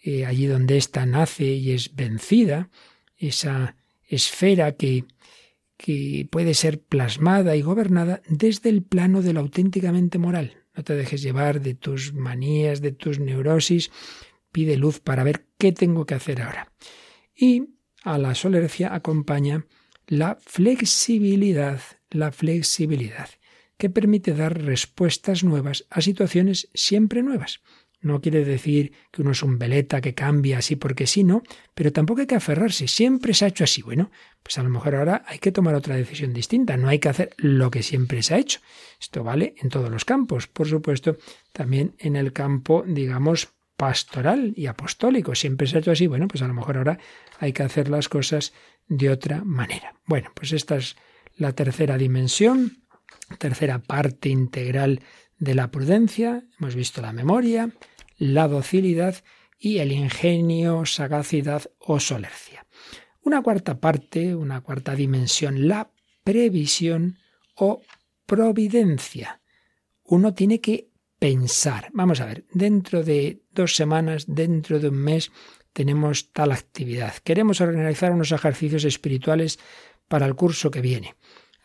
[0.02, 2.70] eh, allí donde ésta nace y es vencida,
[3.18, 5.06] esa esfera que,
[5.82, 10.64] que puede ser plasmada y gobernada desde el plano de lo auténticamente moral.
[10.76, 13.90] No te dejes llevar de tus manías, de tus neurosis,
[14.52, 16.72] pide luz para ver qué tengo que hacer ahora.
[17.36, 17.70] Y
[18.04, 19.66] a la solercia acompaña
[20.06, 23.30] la flexibilidad, la flexibilidad,
[23.78, 27.62] que permite dar respuestas nuevas a situaciones siempre nuevas.
[28.02, 31.44] No quiere decir que uno es un veleta que cambia así porque sí, no,
[31.76, 32.88] pero tampoco hay que aferrarse.
[32.88, 33.84] Siempre se ha hecho así.
[33.84, 34.10] Bueno,
[34.42, 36.78] pues a lo mejor ahora hay que tomar otra decisión distinta.
[36.78, 38.60] No hay que hacer lo que siempre se ha hecho.
[39.00, 40.48] Esto vale en todos los campos.
[40.48, 41.18] Por supuesto,
[41.54, 45.36] también en el campo, digamos, pastoral y apostólico.
[45.36, 46.08] Siempre se ha hecho así.
[46.08, 46.98] Bueno, pues a lo mejor ahora
[47.40, 48.54] hay que hacer las cosas
[48.88, 49.96] de otra manera.
[50.06, 50.96] Bueno, pues esta es
[51.38, 52.84] la tercera dimensión,
[53.38, 55.02] tercera parte integral
[55.40, 56.44] de la prudencia.
[56.60, 57.72] Hemos visto la memoria,
[58.22, 59.16] la docilidad
[59.58, 62.68] y el ingenio, sagacidad o solercia.
[63.24, 65.90] Una cuarta parte, una cuarta dimensión, la
[66.24, 67.18] previsión
[67.56, 67.82] o
[68.28, 69.42] providencia.
[70.04, 71.90] Uno tiene que pensar.
[71.94, 75.32] Vamos a ver, dentro de dos semanas, dentro de un mes,
[75.74, 77.16] tenemos tal actividad.
[77.24, 79.58] Queremos organizar unos ejercicios espirituales
[80.08, 81.16] para el curso que viene.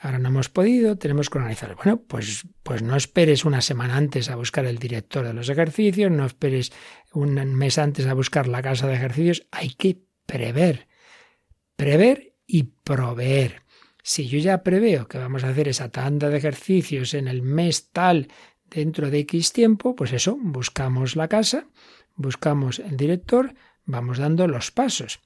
[0.06, 1.74] Ahora no hemos podido, tenemos que organizar.
[1.74, 6.12] Bueno, pues, pues no esperes una semana antes a buscar el director de los ejercicios,
[6.12, 6.72] no esperes
[7.12, 9.48] un mes antes a buscar la casa de ejercicios.
[9.50, 10.86] Hay que prever.
[11.74, 13.62] Prever y proveer.
[14.00, 17.90] Si yo ya preveo que vamos a hacer esa tanda de ejercicios en el mes
[17.90, 18.28] tal,
[18.70, 21.66] dentro de X tiempo, pues eso, buscamos la casa,
[22.14, 25.18] buscamos el director, vamos dando los pasos.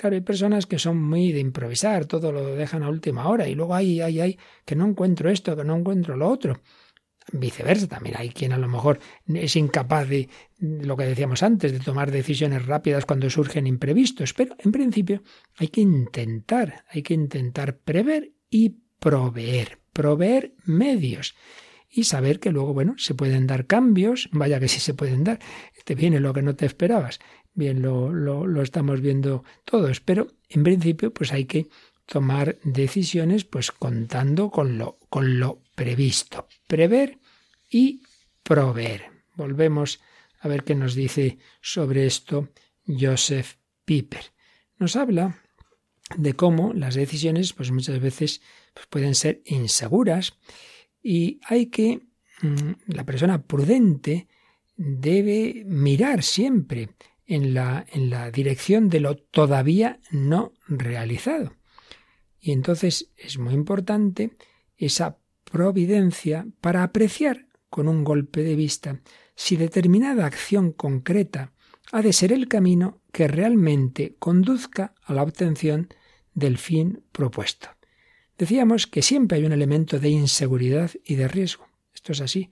[0.00, 3.54] Claro, hay personas que son muy de improvisar, todo lo dejan a última hora y
[3.54, 6.62] luego hay, hay, hay, que no encuentro esto, que no encuentro lo otro.
[7.34, 11.80] Viceversa, también hay quien a lo mejor es incapaz de lo que decíamos antes, de
[11.80, 15.22] tomar decisiones rápidas cuando surgen imprevistos, pero en principio
[15.58, 21.34] hay que intentar, hay que intentar prever y proveer, proveer medios
[21.90, 25.40] y saber que luego, bueno, se pueden dar cambios, vaya que sí se pueden dar,
[25.84, 27.20] te viene lo que no te esperabas
[27.54, 31.68] bien lo, lo, estamos viendo todos, pero en principio pues hay que
[32.06, 37.18] tomar decisiones pues contando con lo, con lo previsto, prever
[37.70, 38.02] y
[38.42, 39.04] proveer.
[39.36, 40.00] Volvemos
[40.40, 42.48] a ver qué nos dice sobre esto
[42.86, 44.32] Joseph Piper.
[44.78, 45.38] Nos habla
[46.16, 48.40] de cómo las decisiones pues muchas veces
[48.74, 50.38] pues, pueden ser inseguras
[51.02, 52.00] y hay que
[52.42, 54.26] mm, la persona prudente
[54.76, 56.88] debe mirar siempre
[57.30, 61.52] en la, en la dirección de lo todavía no realizado.
[62.40, 64.32] Y entonces es muy importante
[64.76, 69.00] esa providencia para apreciar con un golpe de vista
[69.36, 71.52] si determinada acción concreta
[71.92, 75.88] ha de ser el camino que realmente conduzca a la obtención
[76.34, 77.68] del fin propuesto.
[78.38, 81.68] Decíamos que siempre hay un elemento de inseguridad y de riesgo.
[81.94, 82.50] Esto es así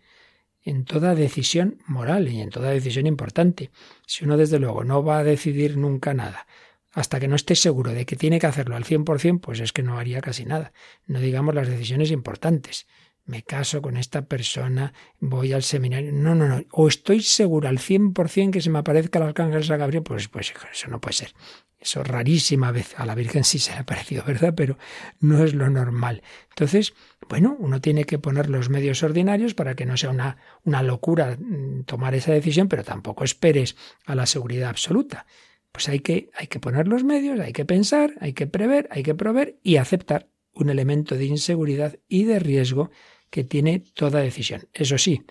[0.63, 3.71] en toda decisión moral y en toda decisión importante.
[4.07, 6.47] Si uno desde luego no va a decidir nunca nada,
[6.93, 9.83] hasta que no esté seguro de que tiene que hacerlo al 100%, pues es que
[9.83, 10.73] no haría casi nada.
[11.07, 12.87] No digamos las decisiones importantes.
[13.25, 16.13] Me caso con esta persona, voy al seminario.
[16.13, 16.63] No, no, no.
[16.71, 20.55] O estoy seguro al 100% que se me aparezca el arcángel San Gabriel, pues, pues
[20.73, 21.35] eso no puede ser.
[21.79, 22.99] Eso rarísima vez.
[22.99, 24.55] A la Virgen sí se le ha parecido, ¿verdad?
[24.57, 24.79] Pero
[25.21, 26.23] no es lo normal.
[26.49, 26.95] Entonces,
[27.29, 31.37] bueno, uno tiene que poner los medios ordinarios para que no sea una, una locura
[31.39, 35.27] mm, tomar esa decisión, pero tampoco esperes a la seguridad absoluta.
[35.73, 39.03] Pues hay que, hay que poner los medios, hay que pensar, hay que prever, hay
[39.03, 42.91] que proveer y aceptar un elemento de inseguridad y de riesgo
[43.31, 44.69] que tiene toda decisión.
[44.73, 45.25] Eso sí,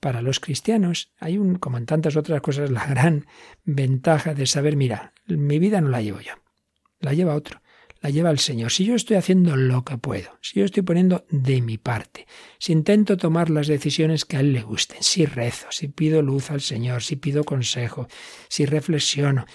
[0.00, 3.26] para los cristianos hay un, como en tantas otras cosas, la gran
[3.64, 6.34] ventaja de saber, mira, mi vida no la llevo yo,
[7.00, 7.62] la lleva otro,
[8.04, 8.70] la lleva el Señor.
[8.70, 12.26] Si yo estoy haciendo lo que puedo, si yo estoy poniendo de mi parte,
[12.58, 16.50] si intento tomar las decisiones que a Él le gusten, si rezo, si pido luz
[16.50, 18.06] al Señor, si pido consejo,
[18.50, 19.46] si reflexiono,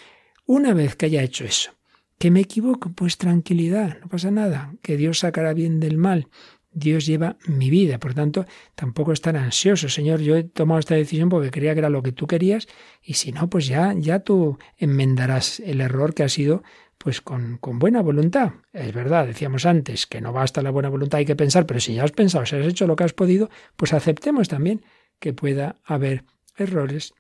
[0.48, 1.76] una vez que haya hecho eso,
[2.18, 6.28] que me equivoco, pues tranquilidad, no pasa nada, que Dios sacará bien del mal.
[6.72, 8.00] Dios lleva mi vida.
[8.00, 9.90] Por tanto, tampoco estar ansioso.
[9.90, 12.68] Señor, yo he tomado esta decisión porque creía que era lo que tú querías
[13.02, 16.64] y si no, pues ya, ya tú enmendarás el error que ha sido
[16.98, 18.52] pues con, con, buena voluntad.
[18.74, 21.94] Es verdad, decíamos antes que no basta la buena voluntad, hay que pensar, pero si
[21.94, 24.84] ya has pensado, si has hecho lo que has podido, pues aceptemos también
[25.18, 26.26] que pueda haber
[26.58, 27.14] errores,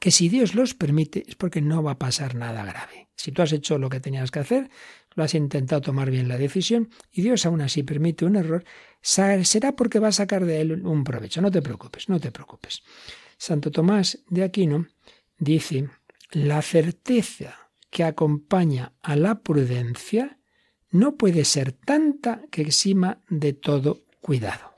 [0.00, 3.08] que si Dios los permite es porque no va a pasar nada grave.
[3.16, 4.70] Si tú has hecho lo que tenías que hacer,
[5.14, 8.64] lo has intentado tomar bien la decisión y Dios aún así permite un error,
[9.00, 11.40] será porque va a sacar de él un provecho.
[11.40, 12.82] No te preocupes, no te preocupes.
[13.36, 14.86] Santo Tomás de Aquino
[15.38, 15.88] dice,
[16.30, 20.38] la certeza que acompaña a la prudencia
[20.90, 24.74] no puede ser tanta que exima de todo cuidado.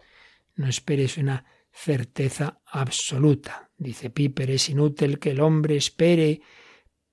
[0.55, 1.45] No esperes una
[1.83, 3.71] certeza absoluta.
[3.79, 6.43] Dice Piper, es inútil que el hombre espere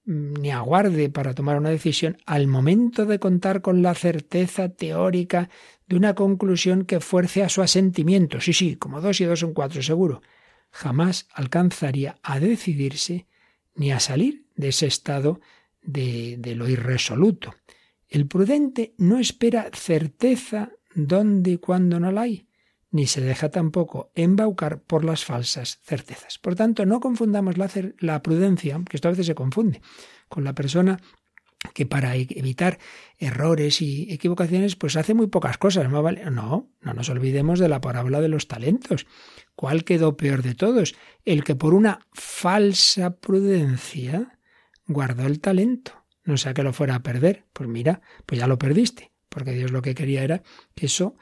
[0.04, 5.50] ni aguarde para tomar una decisión al momento de contar con la certeza teórica
[5.88, 8.42] de una conclusión que fuerce a su asentimiento.
[8.42, 10.22] Sí, sí, como dos y dos son cuatro, seguro.
[10.72, 13.26] jamás alcanzaría a decidirse
[13.74, 15.40] ni a salir de ese estado
[15.82, 17.56] de, de lo irresoluto.
[18.10, 22.47] El prudente no espera certeza donde y cuando no la hay,
[22.92, 26.38] ni se deja tampoco embaucar por las falsas certezas.
[26.40, 29.82] Por tanto, no confundamos la, prudencia, que esto a veces se confunde,
[30.30, 31.00] con la persona
[31.74, 32.80] que para e-, evitar
[33.18, 35.90] errores y equivocaciones, pues hace muy pocas cosas.
[35.90, 39.06] No, no, no nos olvidemos de la parábola de los talentos.
[39.56, 40.96] ¿Cuál quedó peor de todos?
[41.26, 44.40] El que por una falsa prudencia
[44.86, 46.06] guardó el talento.
[46.24, 47.46] No sea que lo fuera a perder.
[47.54, 49.12] Pues mira, pues ya lo perdiste.
[49.30, 50.44] Porque Dios lo que quería era
[50.76, 51.16] que eso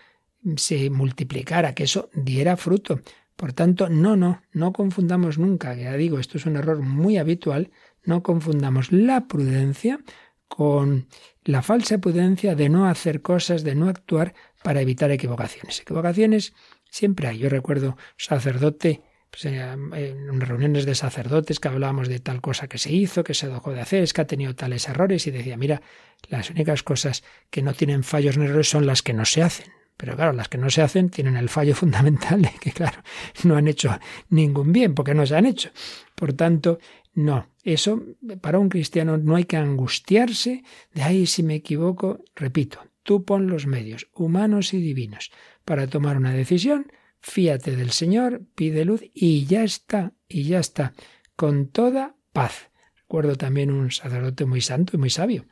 [0.57, 3.01] se multiplicara, que eso diera fruto.
[3.35, 7.71] Por tanto, no, no, no confundamos nunca, ya digo, esto es un error muy habitual,
[8.03, 9.99] no confundamos la prudencia
[10.47, 11.07] con
[11.43, 15.81] la falsa prudencia de no hacer cosas, de no actuar para evitar equivocaciones.
[15.81, 16.53] Equivocaciones
[16.89, 17.39] siempre hay.
[17.39, 22.77] Yo recuerdo sacerdote, pues, eh, en reuniones de sacerdotes que hablábamos de tal cosa que
[22.77, 25.57] se hizo, que se dejó de hacer, es que ha tenido tales errores y decía,
[25.57, 25.81] mira,
[26.29, 29.71] las únicas cosas que no tienen fallos ni errores son las que no se hacen.
[29.97, 33.01] Pero claro, las que no se hacen tienen el fallo fundamental de que, claro,
[33.43, 33.97] no han hecho
[34.29, 35.69] ningún bien porque no se han hecho.
[36.15, 36.79] Por tanto,
[37.13, 38.03] no, eso
[38.41, 43.47] para un cristiano no hay que angustiarse de, ay, si me equivoco, repito, tú pon
[43.47, 45.31] los medios humanos y divinos
[45.63, 50.93] para tomar una decisión, fíate del Señor, pide luz y ya está, y ya está,
[51.35, 52.69] con toda paz.
[52.97, 55.45] Recuerdo también un sacerdote muy santo y muy sabio,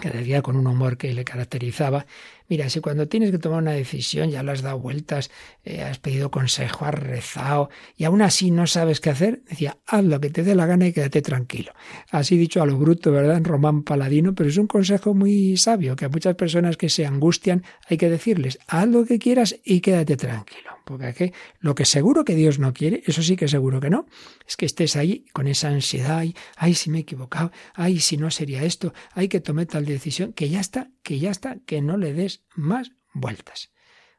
[0.00, 2.06] que decía con un humor que le caracterizaba,
[2.48, 5.30] mira, si cuando tienes que tomar una decisión ya le has dado vueltas,
[5.64, 10.04] eh, has pedido consejo, has rezado y aún así no sabes qué hacer, decía, haz
[10.04, 11.72] lo que te dé la gana y quédate tranquilo.
[12.10, 13.36] Así dicho a lo bruto, ¿verdad?
[13.36, 17.06] En Román Paladino, pero es un consejo muy sabio que a muchas personas que se
[17.06, 20.72] angustian hay que decirles, haz lo que quieras y quédate tranquilo.
[20.84, 24.06] Porque lo que seguro que Dios no quiere, eso sí que seguro que no,
[24.46, 28.16] es que estés ahí con esa ansiedad, ay, ay, si me he equivocado, ay, si
[28.16, 31.82] no sería esto, ay, que tomé tal decisión, que ya está, que ya está, que
[31.82, 33.72] no le des más vueltas.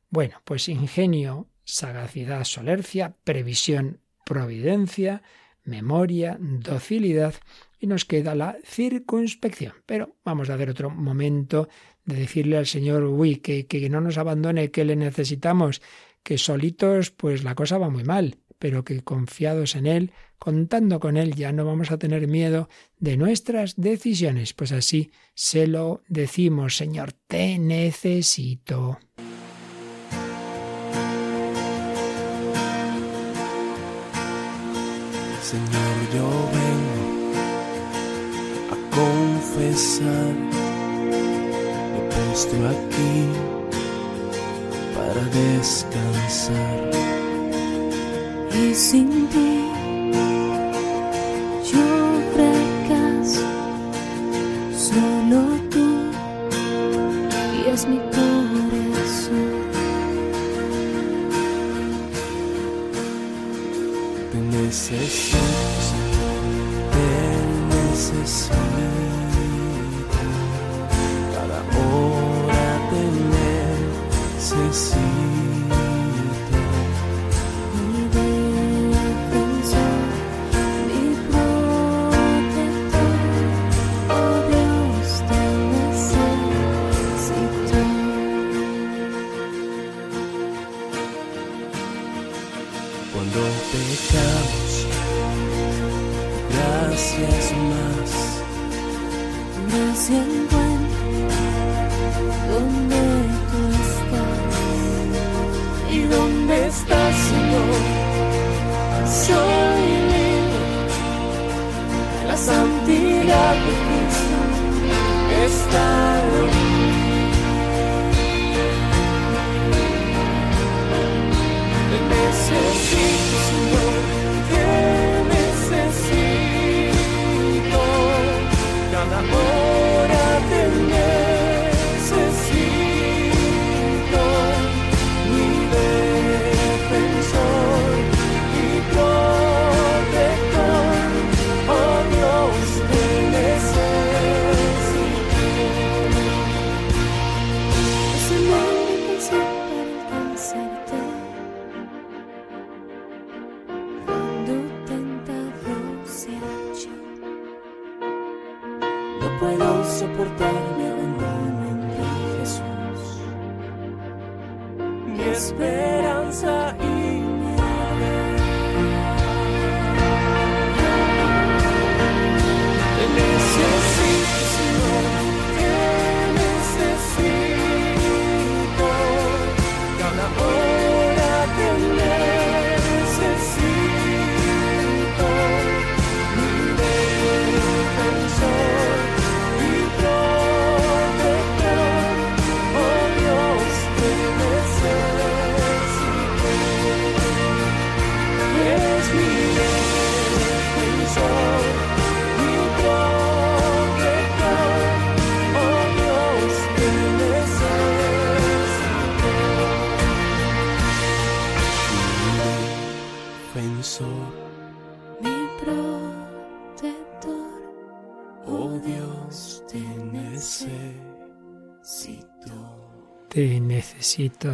[0.10, 5.24] Bueno, pues ingenio, sagacidad, solercia, previsión, providencia,
[5.63, 7.36] memoria, docilidad
[7.80, 9.74] y nos queda la circunspección.
[9.86, 11.67] Pero vamos a hacer otro momento
[12.06, 15.82] de decirle al Señor, uy, que, que no nos abandone, que le necesitamos,
[16.22, 21.17] que solitos pues la cosa va muy mal, pero que confiados en Él, contando con
[21.17, 24.54] Él, ya no vamos a tener miedo de nuestras decisiones.
[24.54, 28.99] Pues así se lo decimos, Señor, te necesito.
[35.41, 37.34] Señor, yo vengo
[38.71, 40.36] a confesar,
[41.97, 43.28] he puesto aquí
[44.95, 46.92] para descansar.
[48.53, 49.62] Y sin ti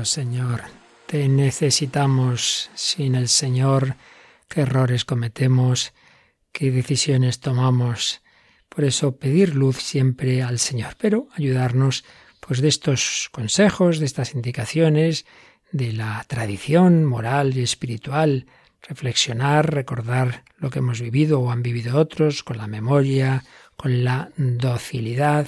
[0.04, 0.62] Señor.
[1.08, 2.70] Te necesitamos.
[2.76, 3.96] Sin el Señor,
[4.48, 5.94] qué errores cometemos,
[6.52, 8.22] qué decisiones tomamos.
[8.70, 12.06] Por eso pedir luz siempre al Señor, pero ayudarnos
[12.40, 15.26] pues de estos consejos, de estas indicaciones,
[15.72, 18.46] de la tradición moral y espiritual,
[18.84, 23.44] reflexionar, recordar lo que hemos vivido o han vivido otros con la memoria,
[23.76, 25.48] con la docilidad,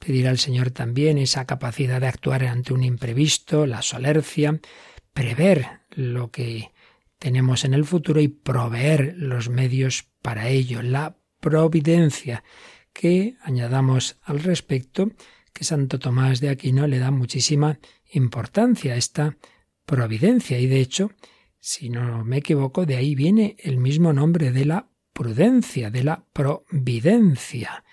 [0.00, 4.58] pedir al Señor también esa capacidad de actuar ante un imprevisto, la solercia,
[5.12, 6.72] prever lo que
[7.18, 12.42] tenemos en el futuro y proveer los medios para ello, la providencia,
[12.92, 15.12] que añadamos al respecto
[15.52, 17.78] que Santo Tomás de Aquino le da muchísima
[18.12, 19.36] importancia a esta
[19.84, 21.12] providencia y de hecho,
[21.58, 26.24] si no me equivoco, de ahí viene el mismo nombre de la prudencia, de la
[26.32, 27.84] providencia.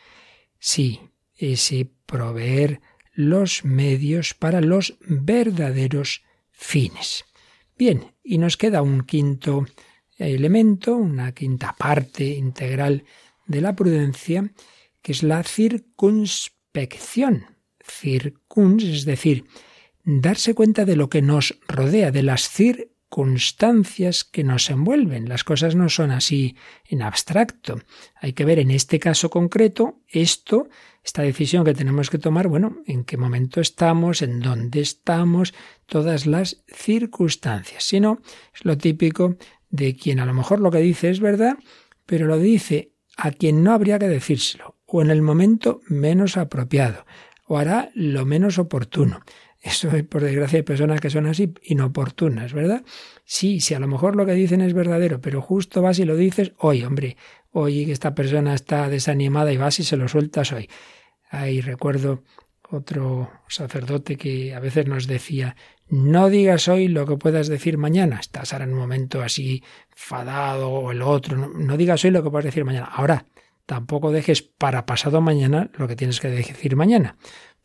[0.57, 1.01] Sí,
[1.35, 2.81] ese proveer
[3.13, 7.25] los medios para los verdaderos fines.
[7.77, 9.67] Bien, y nos queda un quinto
[10.17, 13.03] elemento, una quinta parte integral
[13.45, 14.51] de la prudencia,
[15.03, 17.45] que es la circunspección.
[17.79, 19.45] Circuns, es decir,
[20.03, 25.29] darse cuenta de lo que nos rodea, de las circunstancias que nos envuelven.
[25.29, 26.55] Las cosas no son así
[26.85, 27.79] en abstracto.
[28.15, 30.67] Hay que ver en este caso concreto esto
[31.07, 35.53] esta decisión que tenemos que tomar, bueno, en qué momento estamos, en dónde estamos,
[35.85, 37.85] todas las circunstancias.
[37.85, 38.19] Si no,
[38.53, 39.37] es lo típico
[39.69, 41.57] de quien a lo mejor lo que dice es verdad,
[42.05, 47.05] pero lo dice a quien no habría que decírselo, o en el momento menos apropiado,
[47.45, 49.21] o hará lo menos oportuno.
[49.67, 52.83] Eso, por desgracia, hay personas que son así inoportunas, ¿verdad?
[53.25, 56.15] Sí, si a lo mejor lo que dicen es verdadero, pero justo vas y lo
[56.15, 57.17] dices, hoy, hombre,
[57.51, 60.69] hoy esta persona está desanimada y vas y se lo sueltas hoy.
[61.29, 62.23] Ahí recuerdo
[62.69, 65.57] otro sacerdote que a veces nos decía,
[65.89, 68.19] no digas hoy lo que puedas decir mañana.
[68.21, 69.63] Estás ahora en un momento así
[69.95, 71.37] fadado o el otro.
[71.37, 72.87] No, digas hoy lo que puedas decir mañana.
[72.87, 73.25] Ahora,
[73.65, 77.17] tampoco dejes para pasado mañana lo que tienes que decir mañana.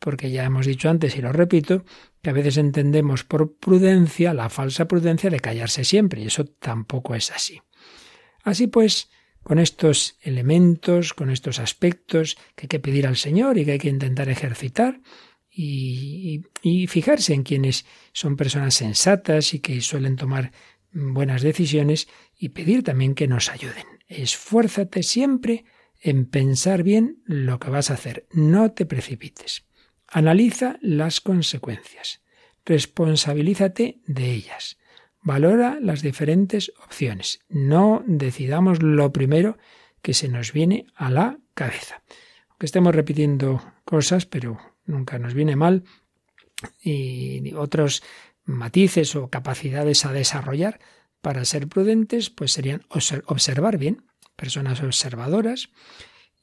[0.03, 1.85] Porque ya hemos dicho antes y lo repito,
[2.21, 7.15] que a veces entendemos por prudencia la falsa prudencia de callarse siempre y eso tampoco
[7.15, 7.61] es así.
[8.43, 9.09] Así pues,
[9.43, 13.79] con estos elementos, con estos aspectos que hay que pedir al Señor y que hay
[13.79, 14.99] que intentar ejercitar
[15.49, 16.41] y,
[16.89, 20.51] fijarse en quienes son personas sensatas y que suelen tomar
[20.91, 23.85] buenas decisiones y pedir también que nos ayuden.
[24.09, 25.63] Esfuérzate siempre
[26.01, 28.27] en pensar bien lo que vas a hacer.
[28.33, 29.63] No te precipites.
[30.13, 32.21] Analiza las consecuencias.
[32.65, 34.77] Responsabilízate de ellas.
[35.21, 37.39] Valora las diferentes opciones.
[37.49, 39.57] No decidamos lo primero
[40.03, 42.03] que se nos viene a la cabeza.
[42.47, 45.83] Aunque estemos repitiendo cosas, pero nunca nos viene mal,
[46.79, 48.03] y otros
[48.45, 50.79] matices o capacidades a desarrollar
[51.21, 54.05] para ser prudentes, pues serían observar bien,
[54.35, 55.69] personas observadoras,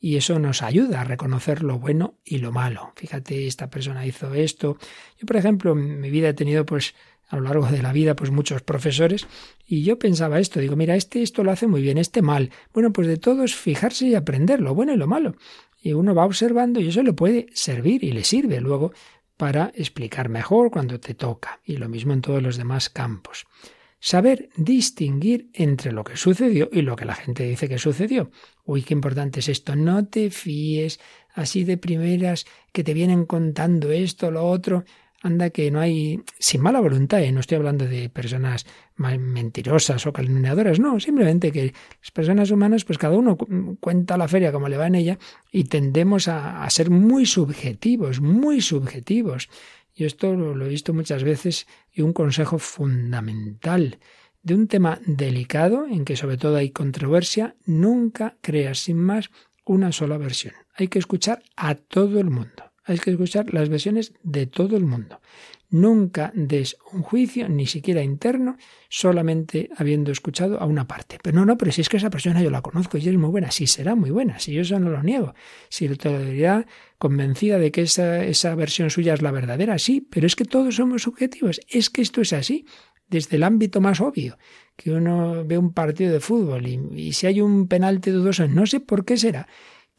[0.01, 2.93] y eso nos ayuda a reconocer lo bueno y lo malo.
[2.97, 4.79] Fíjate, esta persona hizo esto.
[5.19, 6.95] Yo, por ejemplo, en mi vida he tenido pues
[7.29, 9.29] a lo largo de la vida, pues muchos profesores,
[9.65, 12.51] y yo pensaba esto, digo, mira, este esto lo hace muy bien, este mal.
[12.75, 15.37] Bueno, pues de todo es fijarse y aprender lo bueno y lo malo.
[15.81, 18.93] Y uno va observando y eso le puede servir y le sirve luego
[19.37, 21.61] para explicar mejor cuando te toca.
[21.65, 23.47] Y lo mismo en todos los demás campos.
[24.01, 28.31] Saber distinguir entre lo que sucedió y lo que la gente dice que sucedió.
[28.65, 29.77] Uy, qué importante es esto.
[29.77, 30.99] No te fíes
[31.35, 34.85] así de primeras que te vienen contando esto, lo otro.
[35.23, 37.31] Anda que no hay, sin mala voluntad, ¿eh?
[37.31, 38.65] no estoy hablando de personas
[38.97, 43.37] mentirosas o calumniadoras, no, simplemente que las personas humanas, pues cada uno
[43.81, 45.19] cuenta la feria como le va en ella
[45.53, 49.51] y tendemos a, ser muy subjetivos, muy subjetivos.
[50.01, 53.99] Y esto lo, he visto muchas veces y un consejo fundamental
[54.43, 59.29] de un tema delicado en que sobre todo hay controversia, nunca creas sin más
[59.67, 60.55] una sola versión.
[60.75, 62.73] Hay que escuchar a todo el mundo.
[62.85, 65.21] Hay que escuchar las versiones de todo el mundo.
[65.71, 68.57] Nunca des un juicio, ni siquiera interno,
[68.89, 71.19] solamente habiendo escuchado a una parte.
[71.23, 73.31] Pero no, no, pero si es que esa persona yo la conozco y es muy
[73.31, 75.35] buena, sí será muy buena, si yo eso no lo niego.
[75.69, 76.67] Si todavía
[76.99, 80.75] convencida de que esa, esa versión suya es la verdadera, sí, pero es que todos
[80.75, 82.67] somos subjetivos, es que esto es así,
[83.09, 84.39] desde el ámbito más obvio,
[84.77, 88.67] que uno ve un partido de fútbol y, y si hay un penalti dudoso, no
[88.67, 89.47] sé por qué será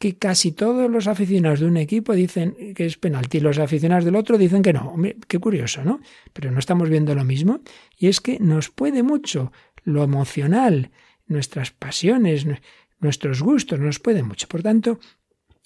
[0.02, 4.04] que casi todos los aficionados de un equipo dicen que es penalti y los aficionados
[4.04, 4.96] del otro dicen que no.
[5.28, 6.00] qué curioso, ¿no?
[6.32, 7.60] Pero no estamos viendo lo mismo.
[7.96, 9.52] Y es que nos puede mucho
[9.84, 10.90] lo emocional,
[11.28, 12.44] nuestras pasiones,
[12.98, 14.48] nuestros gustos, nos puede mucho.
[14.48, 14.98] Por tanto,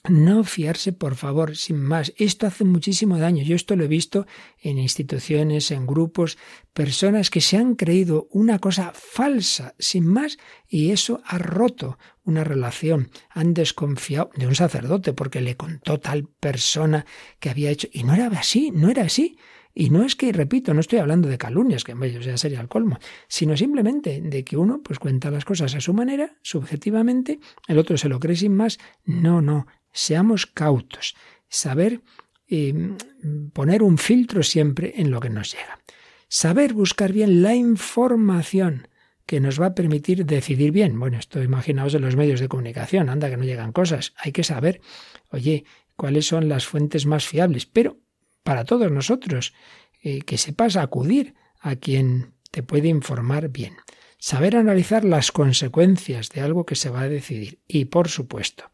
[0.09, 2.12] No fiarse, por favor, sin más.
[2.16, 3.43] Esto hace muchísimo daño.
[3.43, 4.26] Yo esto lo he visto
[4.61, 6.39] en instituciones, en grupos,
[6.74, 12.45] personas que se han creído una cosa falsa, sin más, y eso ha roto una
[12.45, 13.11] relación.
[13.31, 17.07] Han desconfiado de un sacerdote porque le contó tal persona
[17.41, 17.89] que había hecho.
[17.93, 19.39] Y no era así, no era así.
[19.79, 22.68] Y no es que, repito, no estoy hablando de calumnias, que ellos ya sería el
[22.68, 22.99] colmo,
[23.29, 27.99] sino simplemente de que uno pues cuenta las cosas a su manera, subjetivamente, el otro
[27.99, 28.79] se lo cree sin más.
[29.05, 31.14] No, no, seamos cautos,
[31.49, 32.01] saber
[32.49, 32.97] eh,
[33.53, 35.79] poner un filtro siempre en lo que nos llega.
[36.27, 38.89] Saber buscar bien la información
[39.27, 40.99] que nos va a permitir decidir bien.
[40.99, 44.14] Bueno, esto imaginaos en los medios de comunicación, anda que no llegan cosas.
[44.16, 44.81] Hay que saber,
[45.31, 45.64] oye,
[45.97, 47.99] cuáles son las fuentes más fiables, pero
[48.45, 49.53] para todos nosotros,
[50.03, 53.74] eh, que sepas acudir a quien te puede informar bien.
[54.18, 57.59] Saber analizar las consecuencias de algo que se va a decidir.
[57.66, 58.70] Y por supuesto,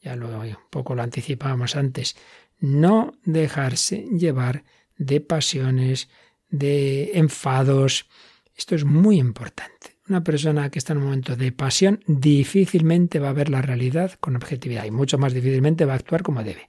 [0.00, 2.16] ya lo un poco lo anticipábamos antes,
[2.60, 4.64] no dejarse llevar
[4.96, 6.08] de pasiones,
[6.48, 8.08] de enfados.
[8.54, 9.95] Esto es muy importante.
[10.08, 14.12] Una persona que está en un momento de pasión difícilmente va a ver la realidad
[14.20, 16.68] con objetividad y mucho más difícilmente va a actuar como debe.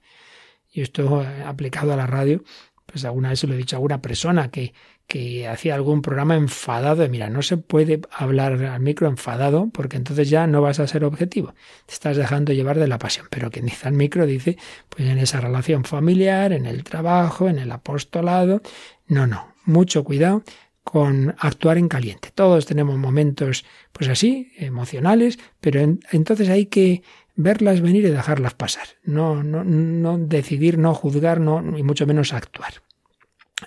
[0.72, 2.42] Y esto eh, aplicado a la radio,
[2.84, 4.74] pues alguna vez se lo he dicho a alguna persona que,
[5.06, 7.02] que hacía algún programa enfadado.
[7.02, 10.88] De, mira, no se puede hablar al micro enfadado porque entonces ya no vas a
[10.88, 11.54] ser objetivo.
[11.86, 13.26] Te estás dejando llevar de la pasión.
[13.30, 14.58] Pero quien dice al micro dice,
[14.88, 18.62] pues en esa relación familiar, en el trabajo, en el apostolado.
[19.06, 20.42] No, no, mucho cuidado
[20.88, 22.30] con actuar en caliente.
[22.34, 27.02] Todos tenemos momentos, pues así, emocionales, pero entonces hay que
[27.34, 28.88] verlas venir y dejarlas pasar.
[29.02, 32.72] No, no, no decidir, no juzgar, no, y mucho menos actuar.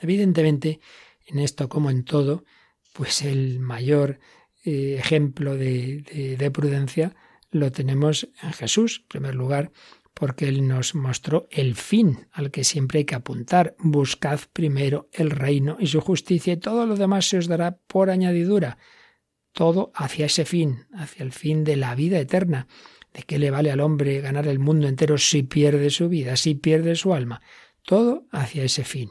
[0.02, 0.80] Evidentemente,
[1.28, 2.44] en esto como en todo,
[2.94, 4.18] pues el mayor
[4.66, 7.16] eh, ejemplo de, de, prudencia
[7.52, 9.72] lo tenemos en Jesús, en primer lugar,
[10.14, 13.76] porque Él nos mostró el fin al que siempre hay que apuntar.
[13.80, 18.10] Buscad primero el reino y su justicia y todo lo demás se os dará por
[18.10, 18.78] añadidura.
[19.52, 22.68] Todo hacia ese fin, hacia el fin de la vida eterna.
[23.14, 26.56] ¿De qué le vale al hombre ganar el mundo entero si pierde su vida, si
[26.56, 27.42] pierde su alma?
[27.84, 29.10] Todo hacia ese fin.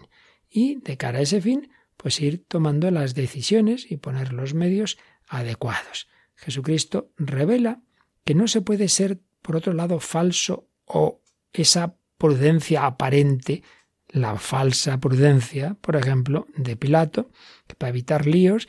[0.49, 4.97] Y de cara a ese fin, pues ir tomando las decisiones y poner los medios
[5.29, 6.09] adecuados.
[6.35, 7.83] Jesucristo revela
[8.25, 11.23] que no se puede ser, por otro lado, falso o
[11.53, 13.63] esa prudencia aparente,
[14.09, 17.31] la falsa prudencia, por ejemplo, de Pilato,
[17.67, 18.69] que para evitar líos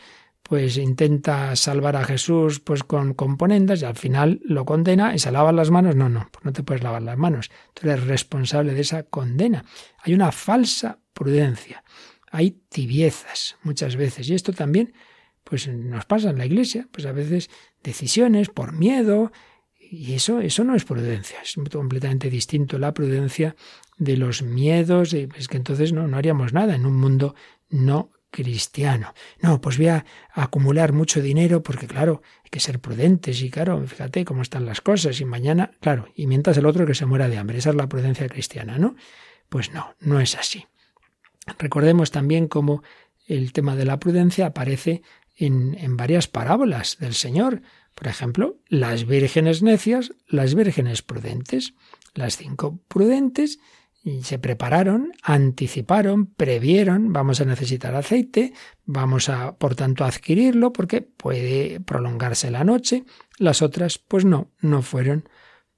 [0.51, 5.31] pues intenta salvar a Jesús pues con componendas y al final lo condena y se
[5.31, 5.95] lava las manos.
[5.95, 7.49] No, no, pues no te puedes lavar las manos.
[7.73, 9.63] Tú eres responsable de esa condena.
[10.01, 11.85] Hay una falsa prudencia.
[12.31, 14.27] Hay tibiezas muchas veces.
[14.27, 14.93] Y esto también
[15.45, 16.85] pues nos pasa en la iglesia.
[16.91, 17.49] Pues a veces
[17.81, 19.31] decisiones por miedo.
[19.93, 21.39] Y eso, eso no es prudencia.
[21.43, 23.57] Es completamente distinto la prudencia
[23.97, 25.13] de los miedos.
[25.13, 27.35] Es que entonces no, no haríamos nada en un mundo
[27.69, 29.13] no cristiano.
[29.41, 33.85] No, pues voy a acumular mucho dinero porque, claro, hay que ser prudentes y, claro,
[33.85, 37.27] fíjate cómo están las cosas y mañana, claro, y mientras el otro que se muera
[37.27, 37.57] de hambre.
[37.57, 38.95] Esa es la prudencia cristiana, ¿no?
[39.49, 40.67] Pues no, no es así.
[41.59, 42.81] Recordemos también cómo
[43.27, 45.01] el tema de la prudencia aparece
[45.35, 47.61] en, en varias parábolas del Señor.
[48.01, 51.75] Por ejemplo, las vírgenes necias, las vírgenes prudentes.
[52.15, 53.59] Las cinco prudentes
[54.23, 58.53] se prepararon, anticiparon, previeron, vamos a necesitar aceite,
[58.85, 63.03] vamos a, por tanto, adquirirlo porque puede prolongarse la noche.
[63.37, 65.29] Las otras, pues no, no fueron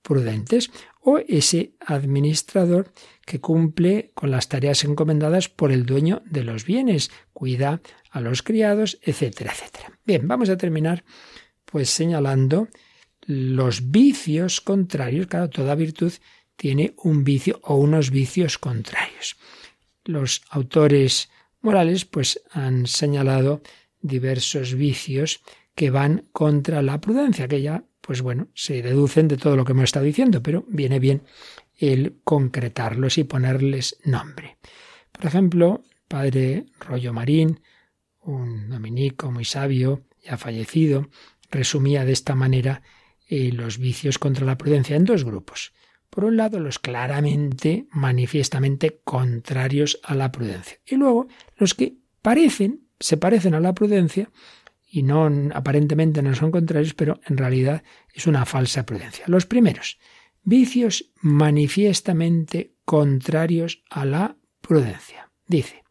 [0.01, 0.71] prudentes.
[1.01, 2.93] O ese administrador
[3.25, 8.43] que cumple con las tareas encomendadas por el dueño de los bienes, cuida a los
[8.43, 9.99] criados, etcétera, etcétera.
[10.05, 11.03] Bien, vamos a terminar
[11.73, 12.67] pues señalando
[13.25, 16.13] los vicios contrarios, claro, toda virtud
[16.55, 19.37] tiene un vicio o unos vicios contrarios.
[20.05, 23.63] Los autores morales pues han señalado
[24.01, 25.41] diversos vicios
[25.73, 29.71] que van contra la prudencia, que ya pues bueno, se deducen de todo lo que
[29.71, 31.23] hemos estado diciendo, pero viene bien
[31.79, 34.57] el concretarlos y ponerles nombre.
[35.11, 37.61] Por ejemplo, padre Rollo Marín,
[38.21, 41.09] un dominico muy sabio, ya fallecido,
[41.53, 42.81] resumía de esta manera
[43.29, 45.73] eh, los vicios contra la prudencia en dos grupos.
[46.09, 50.77] Por un lado, los claramente, manifiestamente contrarios a la prudencia.
[50.85, 51.27] Y luego,
[51.57, 54.29] los que parecen, se parecen a la prudencia
[54.87, 57.83] y no aparentemente no son contrarios, pero en realidad
[58.13, 59.25] es una falsa prudencia.
[59.27, 59.97] Los primeros,
[60.43, 65.31] vicios manifiestamente contrarios a la prudencia.
[65.47, 65.83] Dice,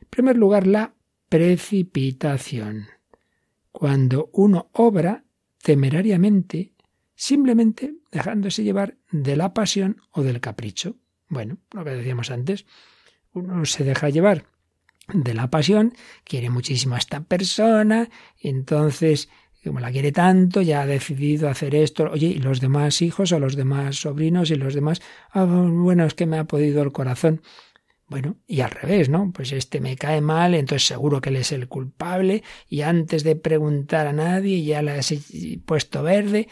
[0.00, 0.94] en primer lugar, la
[1.28, 2.86] precipitación.
[3.78, 5.22] Cuando uno obra
[5.62, 6.72] temerariamente
[7.14, 10.96] simplemente dejándose llevar de la pasión o del capricho.
[11.28, 12.64] Bueno, lo que decíamos antes,
[13.34, 14.46] uno se deja llevar
[15.12, 15.92] de la pasión,
[16.24, 18.08] quiere muchísimo a esta persona,
[18.40, 19.28] y entonces,
[19.62, 23.38] como la quiere tanto, ya ha decidido hacer esto, oye, y los demás hijos o
[23.38, 25.02] los demás sobrinos y los demás,
[25.32, 27.42] ah, bueno, es que me ha podido el corazón.
[28.08, 29.32] Bueno, y al revés, ¿no?
[29.32, 33.34] Pues este me cae mal, entonces seguro que él es el culpable, y antes de
[33.34, 35.12] preguntar a nadie ya le has
[35.64, 36.48] puesto verde.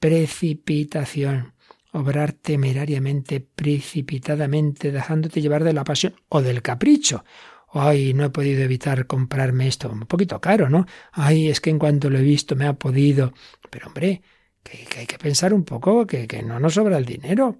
[0.00, 1.54] Precipitación.
[1.92, 7.24] Obrar temerariamente, precipitadamente, dejándote llevar de la pasión o del capricho.
[7.72, 9.90] Ay, no he podido evitar comprarme esto.
[9.90, 10.86] Un poquito caro, ¿no?
[11.12, 13.32] Ay, es que en cuanto lo he visto me ha podido.
[13.70, 14.22] Pero hombre,
[14.62, 17.58] que, hay que pensar un poco, que, que no nos sobra el dinero.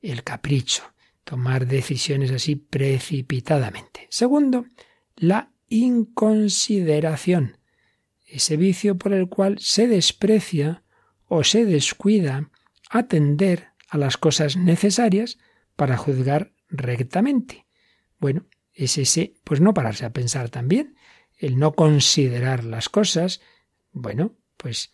[0.00, 0.92] El capricho
[1.24, 4.06] tomar decisiones así precipitadamente.
[4.10, 4.66] Segundo,
[5.16, 7.58] la inconsideración,
[8.26, 10.82] ese vicio por el cual se desprecia
[11.26, 12.50] o se descuida
[12.90, 15.38] atender a las cosas necesarias
[15.76, 17.66] para juzgar rectamente.
[18.18, 20.96] Bueno, es ese, pues no pararse a pensar también,
[21.38, 23.40] el no considerar las cosas,
[23.92, 24.92] bueno, pues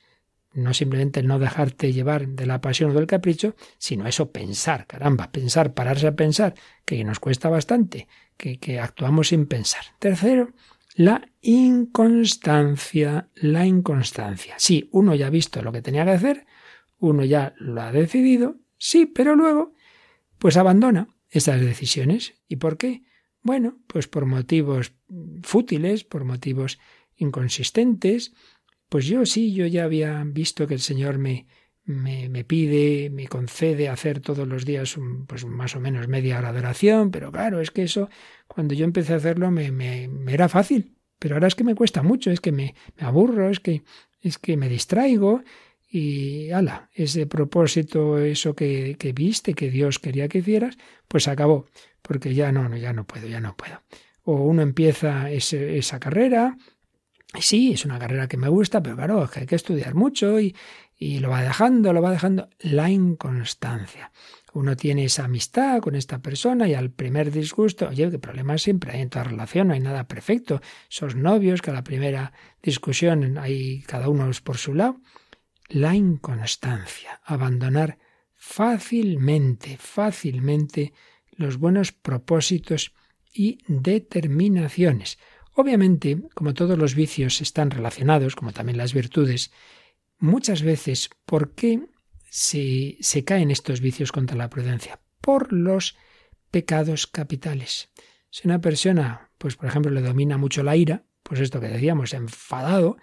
[0.52, 5.30] no simplemente no dejarte llevar de la pasión o del capricho, sino eso pensar, caramba,
[5.30, 9.82] pensar, pararse a pensar, que nos cuesta bastante, que, que actuamos sin pensar.
[9.98, 10.52] Tercero,
[10.94, 14.54] la inconstancia, la inconstancia.
[14.58, 16.46] Sí, uno ya ha visto lo que tenía que hacer,
[16.98, 19.74] uno ya lo ha decidido, sí, pero luego,
[20.38, 22.34] pues abandona esas decisiones.
[22.48, 23.02] ¿Y por qué?
[23.42, 24.92] Bueno, pues por motivos
[25.42, 26.78] fútiles, por motivos
[27.16, 28.32] inconsistentes,
[28.88, 31.46] pues yo sí, yo ya había visto que el Señor me,
[31.84, 36.52] me, me, pide, me concede hacer todos los días pues más o menos media hora
[36.52, 38.08] de oración, pero claro, es que eso,
[38.46, 42.02] cuando yo empecé a hacerlo me, me, era fácil, pero ahora es que me cuesta
[42.02, 43.82] mucho, es que me, me aburro, es que,
[44.20, 45.42] es que me distraigo
[45.90, 50.76] y ala, ese propósito, eso que, que viste, que Dios quería que hicieras,
[51.08, 51.66] pues acabó,
[52.02, 53.80] porque ya no, no, ya no puedo, ya no puedo.
[54.22, 56.58] O uno empieza ese, esa carrera,
[57.34, 60.56] Sí, es una carrera que me gusta, pero claro, hay que estudiar mucho y,
[60.96, 62.48] y lo va dejando, lo va dejando.
[62.58, 64.10] La inconstancia.
[64.54, 68.92] Uno tiene esa amistad con esta persona y al primer disgusto, oye, qué problemas siempre
[68.92, 70.62] hay en toda relación, no hay nada perfecto.
[70.90, 75.00] Esos novios que a la primera discusión hay cada uno por su lado.
[75.68, 77.98] La inconstancia, abandonar
[78.34, 80.94] fácilmente, fácilmente
[81.32, 82.94] los buenos propósitos
[83.32, 85.18] y determinaciones.
[85.60, 89.50] Obviamente, como todos los vicios están relacionados, como también las virtudes,
[90.20, 91.80] muchas veces, ¿por qué
[92.30, 95.00] se, se caen estos vicios contra la prudencia?
[95.20, 95.96] Por los
[96.52, 97.90] pecados capitales.
[98.30, 102.14] Si una persona, pues por ejemplo, le domina mucho la ira, pues esto que decíamos,
[102.14, 102.96] enfadado,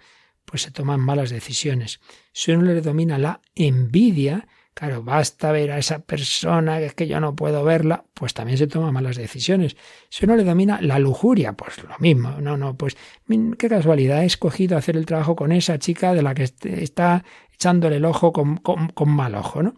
[0.46, 2.00] pues se toman malas decisiones.
[2.32, 4.48] Si uno le domina la envidia,
[4.78, 8.58] Claro, basta ver a esa persona que es que yo no puedo verla, pues también
[8.58, 9.74] se toma malas decisiones.
[10.10, 12.32] Si uno le domina la lujuria, pues lo mismo.
[12.42, 12.94] No, no, pues
[13.56, 17.24] qué casualidad, he escogido hacer el trabajo con esa chica de la que está
[17.54, 18.60] echándole el ojo con,
[19.06, 19.76] mal ojo, ¿no?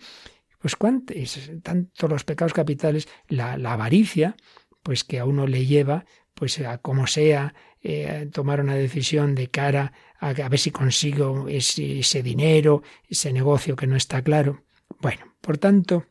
[0.59, 1.16] Pues cuántos,
[1.62, 4.34] tanto los pecados capitales, la, avaricia,
[4.82, 9.49] pues que a uno le lleva, pues a como sea, eh, tomar una decisión de
[9.49, 14.64] cara a ver si consigo ese dinero, ese negocio que no está claro.
[15.01, 16.07] Bueno, por tanto,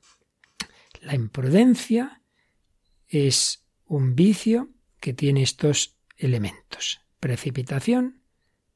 [1.01, 2.21] la imprudencia
[3.07, 4.69] es un vicio
[4.99, 7.01] que tiene estos elementos.
[7.19, 8.21] Precipitación,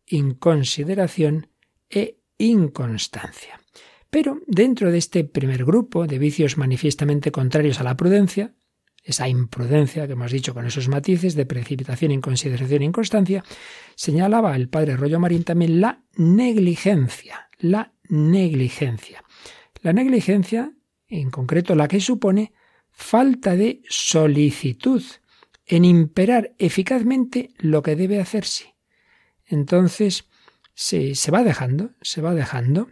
[0.08, 1.48] inconsideración
[1.90, 3.60] e inconstancia.
[4.10, 8.54] Pero dentro de este primer grupo de vicios manifiestamente contrarios a la prudencia,
[9.04, 13.44] esa imprudencia que hemos dicho con esos matices de precipitación, inconsideración e inconstancia,
[13.96, 19.24] señalaba el padre Rollo Marín también la negligencia, la negligencia.
[19.82, 20.74] La negligencia,
[21.08, 22.54] en concreto la que supone
[22.92, 25.04] falta de solicitud
[25.66, 28.76] en imperar eficazmente lo que debe hacerse.
[29.46, 30.30] Entonces,
[30.74, 32.90] se, se va dejando, se va dejando.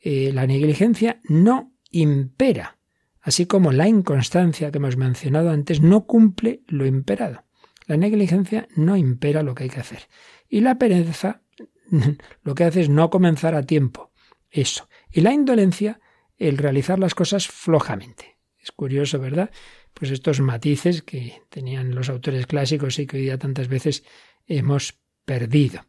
[0.00, 2.78] Eh, la negligencia no impera,
[3.20, 7.44] así como la inconstancia que hemos mencionado antes no cumple lo imperado.
[7.86, 10.08] La negligencia no impera lo que hay que hacer.
[10.48, 11.42] Y la pereza
[12.42, 14.12] lo que hace es no comenzar a tiempo.
[14.50, 14.88] Eso.
[15.10, 16.00] Y la indolencia
[16.48, 18.38] el realizar las cosas flojamente.
[18.58, 19.50] Es curioso, ¿verdad?
[19.94, 24.04] Pues estos matices que tenían los autores clásicos y que hoy día tantas veces
[24.46, 25.82] hemos perdido.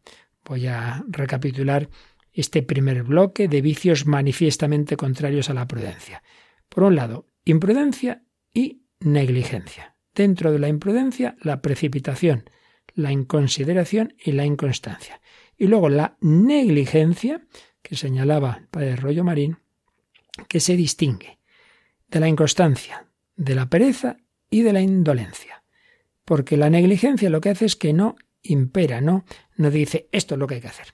[0.45, 1.89] Voy a recapitular
[2.31, 6.23] este primer bloque de vicios manifiestamente contrarios a la prudencia.
[6.67, 8.23] Por un lado, imprudencia
[8.53, 9.95] y negligencia.
[10.15, 12.49] Dentro de la imprudencia, la precipitación,
[12.95, 15.21] la inconsideración y la inconstancia.
[15.57, 17.45] Y luego la negligencia,
[17.81, 19.57] que señalaba el padre Rollo Marín,
[20.47, 21.39] que se distingue
[22.07, 24.17] de la inconstancia, de la pereza
[24.49, 25.63] y de la indolencia.
[26.25, 29.25] Porque la negligencia lo que hace es que no impera, no,
[29.57, 30.93] no dice esto es lo que hay que hacer.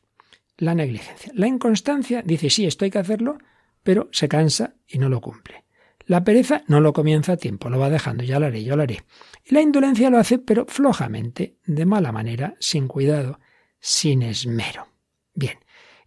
[0.58, 1.32] La negligencia.
[1.36, 3.38] La inconstancia dice sí, esto hay que hacerlo,
[3.84, 5.66] pero se cansa y no lo cumple.
[6.06, 8.84] La pereza no lo comienza a tiempo, lo va dejando, ya lo haré, yo lo
[8.84, 9.04] haré.
[9.46, 13.40] Y la indolencia lo hace, pero flojamente, de mala manera, sin cuidado,
[13.80, 14.88] sin esmero.
[15.34, 15.60] Bien.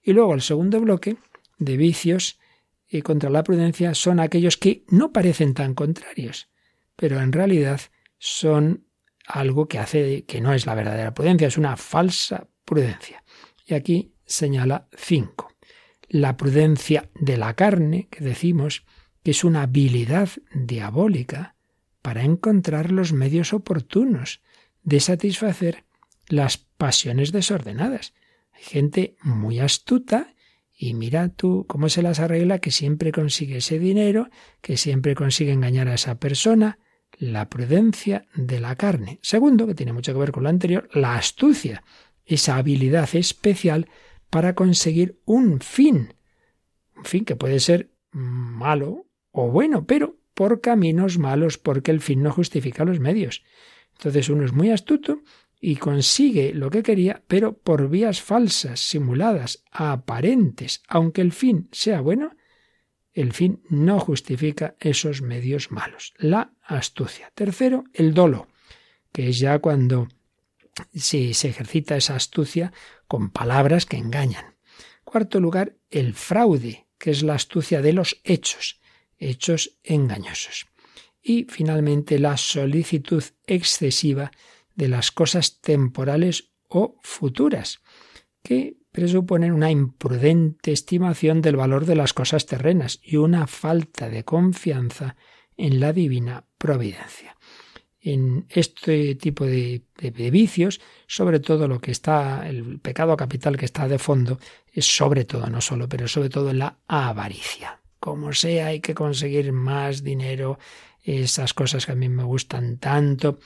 [0.03, 1.17] Y luego el segundo bloque
[1.59, 2.41] de vicios
[2.93, 6.51] y contra la prudencia son aquellos que no parecen tan contrarios,
[6.95, 7.81] pero en realidad
[8.19, 8.85] son
[9.27, 13.25] algo que hace que no es la verdadera prudencia, es una falsa prudencia.
[13.67, 15.53] Y aquí señala cinco.
[16.09, 18.85] La prudencia de la carne, que decimos,
[19.23, 21.57] que es una habilidad diabólica
[22.03, 24.43] para encontrar los medios oportunos
[24.83, 25.85] de satisfacer
[26.29, 28.13] las pasiones desordenadas.
[28.53, 30.32] Hay gente muy astuta
[30.83, 34.31] y mira tú cómo se las arregla que siempre consigue ese dinero,
[34.61, 36.81] que siempre consigue engañar a esa persona.
[37.19, 39.21] La prudencia de la carne.
[39.23, 41.85] Segundo, que tiene mucho que ver con lo anterior, la astucia,
[42.25, 43.89] esa habilidad especial
[44.29, 46.15] para conseguir un fin.
[46.97, 52.25] Un fin que puede ser malo o bueno, pero por caminos malos, porque el fin
[52.25, 53.45] no justifica los medios.
[53.93, 55.23] Entonces uno es muy astuto
[55.65, 62.01] y consigue lo que quería, pero por vías falsas, simuladas, aparentes, aunque el fin sea
[62.01, 62.35] bueno,
[63.13, 66.15] el fin no justifica esos medios malos.
[66.19, 67.31] La astucia.
[67.35, 68.49] Tercero, el dolo,
[69.13, 70.09] que es ya cuando
[70.93, 72.73] se ejercita esa astucia
[73.07, 74.57] con palabras que engañan.
[75.05, 78.83] Cuarto lugar, el fraude, que es la astucia de los hechos
[79.23, 80.67] hechos engañosos.
[81.23, 84.33] Y finalmente la solicitud excesiva
[84.75, 87.81] de las cosas temporales o futuras,
[88.43, 94.25] que presuponen una imprudente estimación del valor de las cosas terrenas y una falta de
[94.25, 95.17] confianza
[95.57, 97.37] en la divina providencia.
[98.01, 99.85] En este tipo de,
[100.31, 104.39] vicios, sobre todo lo que está, el pecado capital que está de fondo,
[104.73, 108.95] es sobre todo, no solo, pero sobre todo en la avaricia como sea, hay que
[108.95, 110.59] conseguir más dinero,
[111.05, 113.39] esas cosas que a mí me gustan tanto,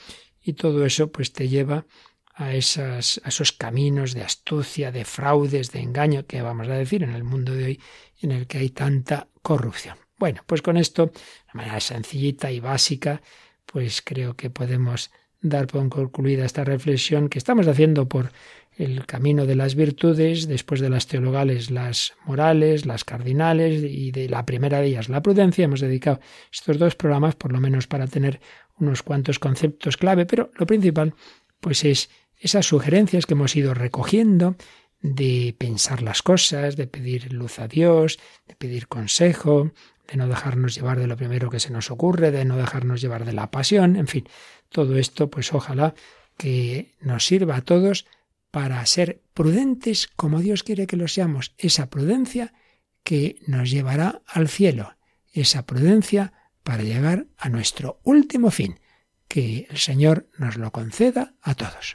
[0.46, 1.84] y todo eso pues te lleva
[2.32, 7.02] a, esas, a esos caminos de astucia, de fraudes, de engaño, que vamos a decir
[7.02, 7.80] en el mundo de hoy,
[8.22, 9.96] en el que hay tanta corrupción.
[10.18, 13.20] Bueno, pues con esto, de manera sencillita y básica,
[13.66, 18.30] pues creo que podemos dar por concluida esta reflexión que estamos haciendo por
[18.76, 24.28] el camino de las virtudes, después de las teologales, las morales, las cardinales, y de
[24.28, 25.64] la primera de ellas, la prudencia.
[25.64, 26.20] Hemos dedicado
[26.52, 28.40] estos dos programas, por lo menos para tener
[28.78, 31.14] unos cuantos conceptos clave, pero lo principal,
[31.60, 34.56] pues es esas sugerencias que hemos ido recogiendo
[35.00, 39.72] de pensar las cosas, de pedir luz a Dios, de pedir consejo,
[40.08, 43.24] de no dejarnos llevar de lo primero que se nos ocurre, de no dejarnos llevar
[43.24, 44.28] de la pasión, en fin,
[44.68, 45.94] todo esto, pues ojalá
[46.36, 48.06] que nos sirva a todos
[48.50, 52.54] para ser prudentes como Dios quiere que lo seamos, esa prudencia
[53.02, 54.96] que nos llevará al cielo,
[55.32, 56.32] esa prudencia
[56.66, 58.80] para llegar a nuestro último fin,
[59.28, 61.94] que el Señor nos lo conceda a todos.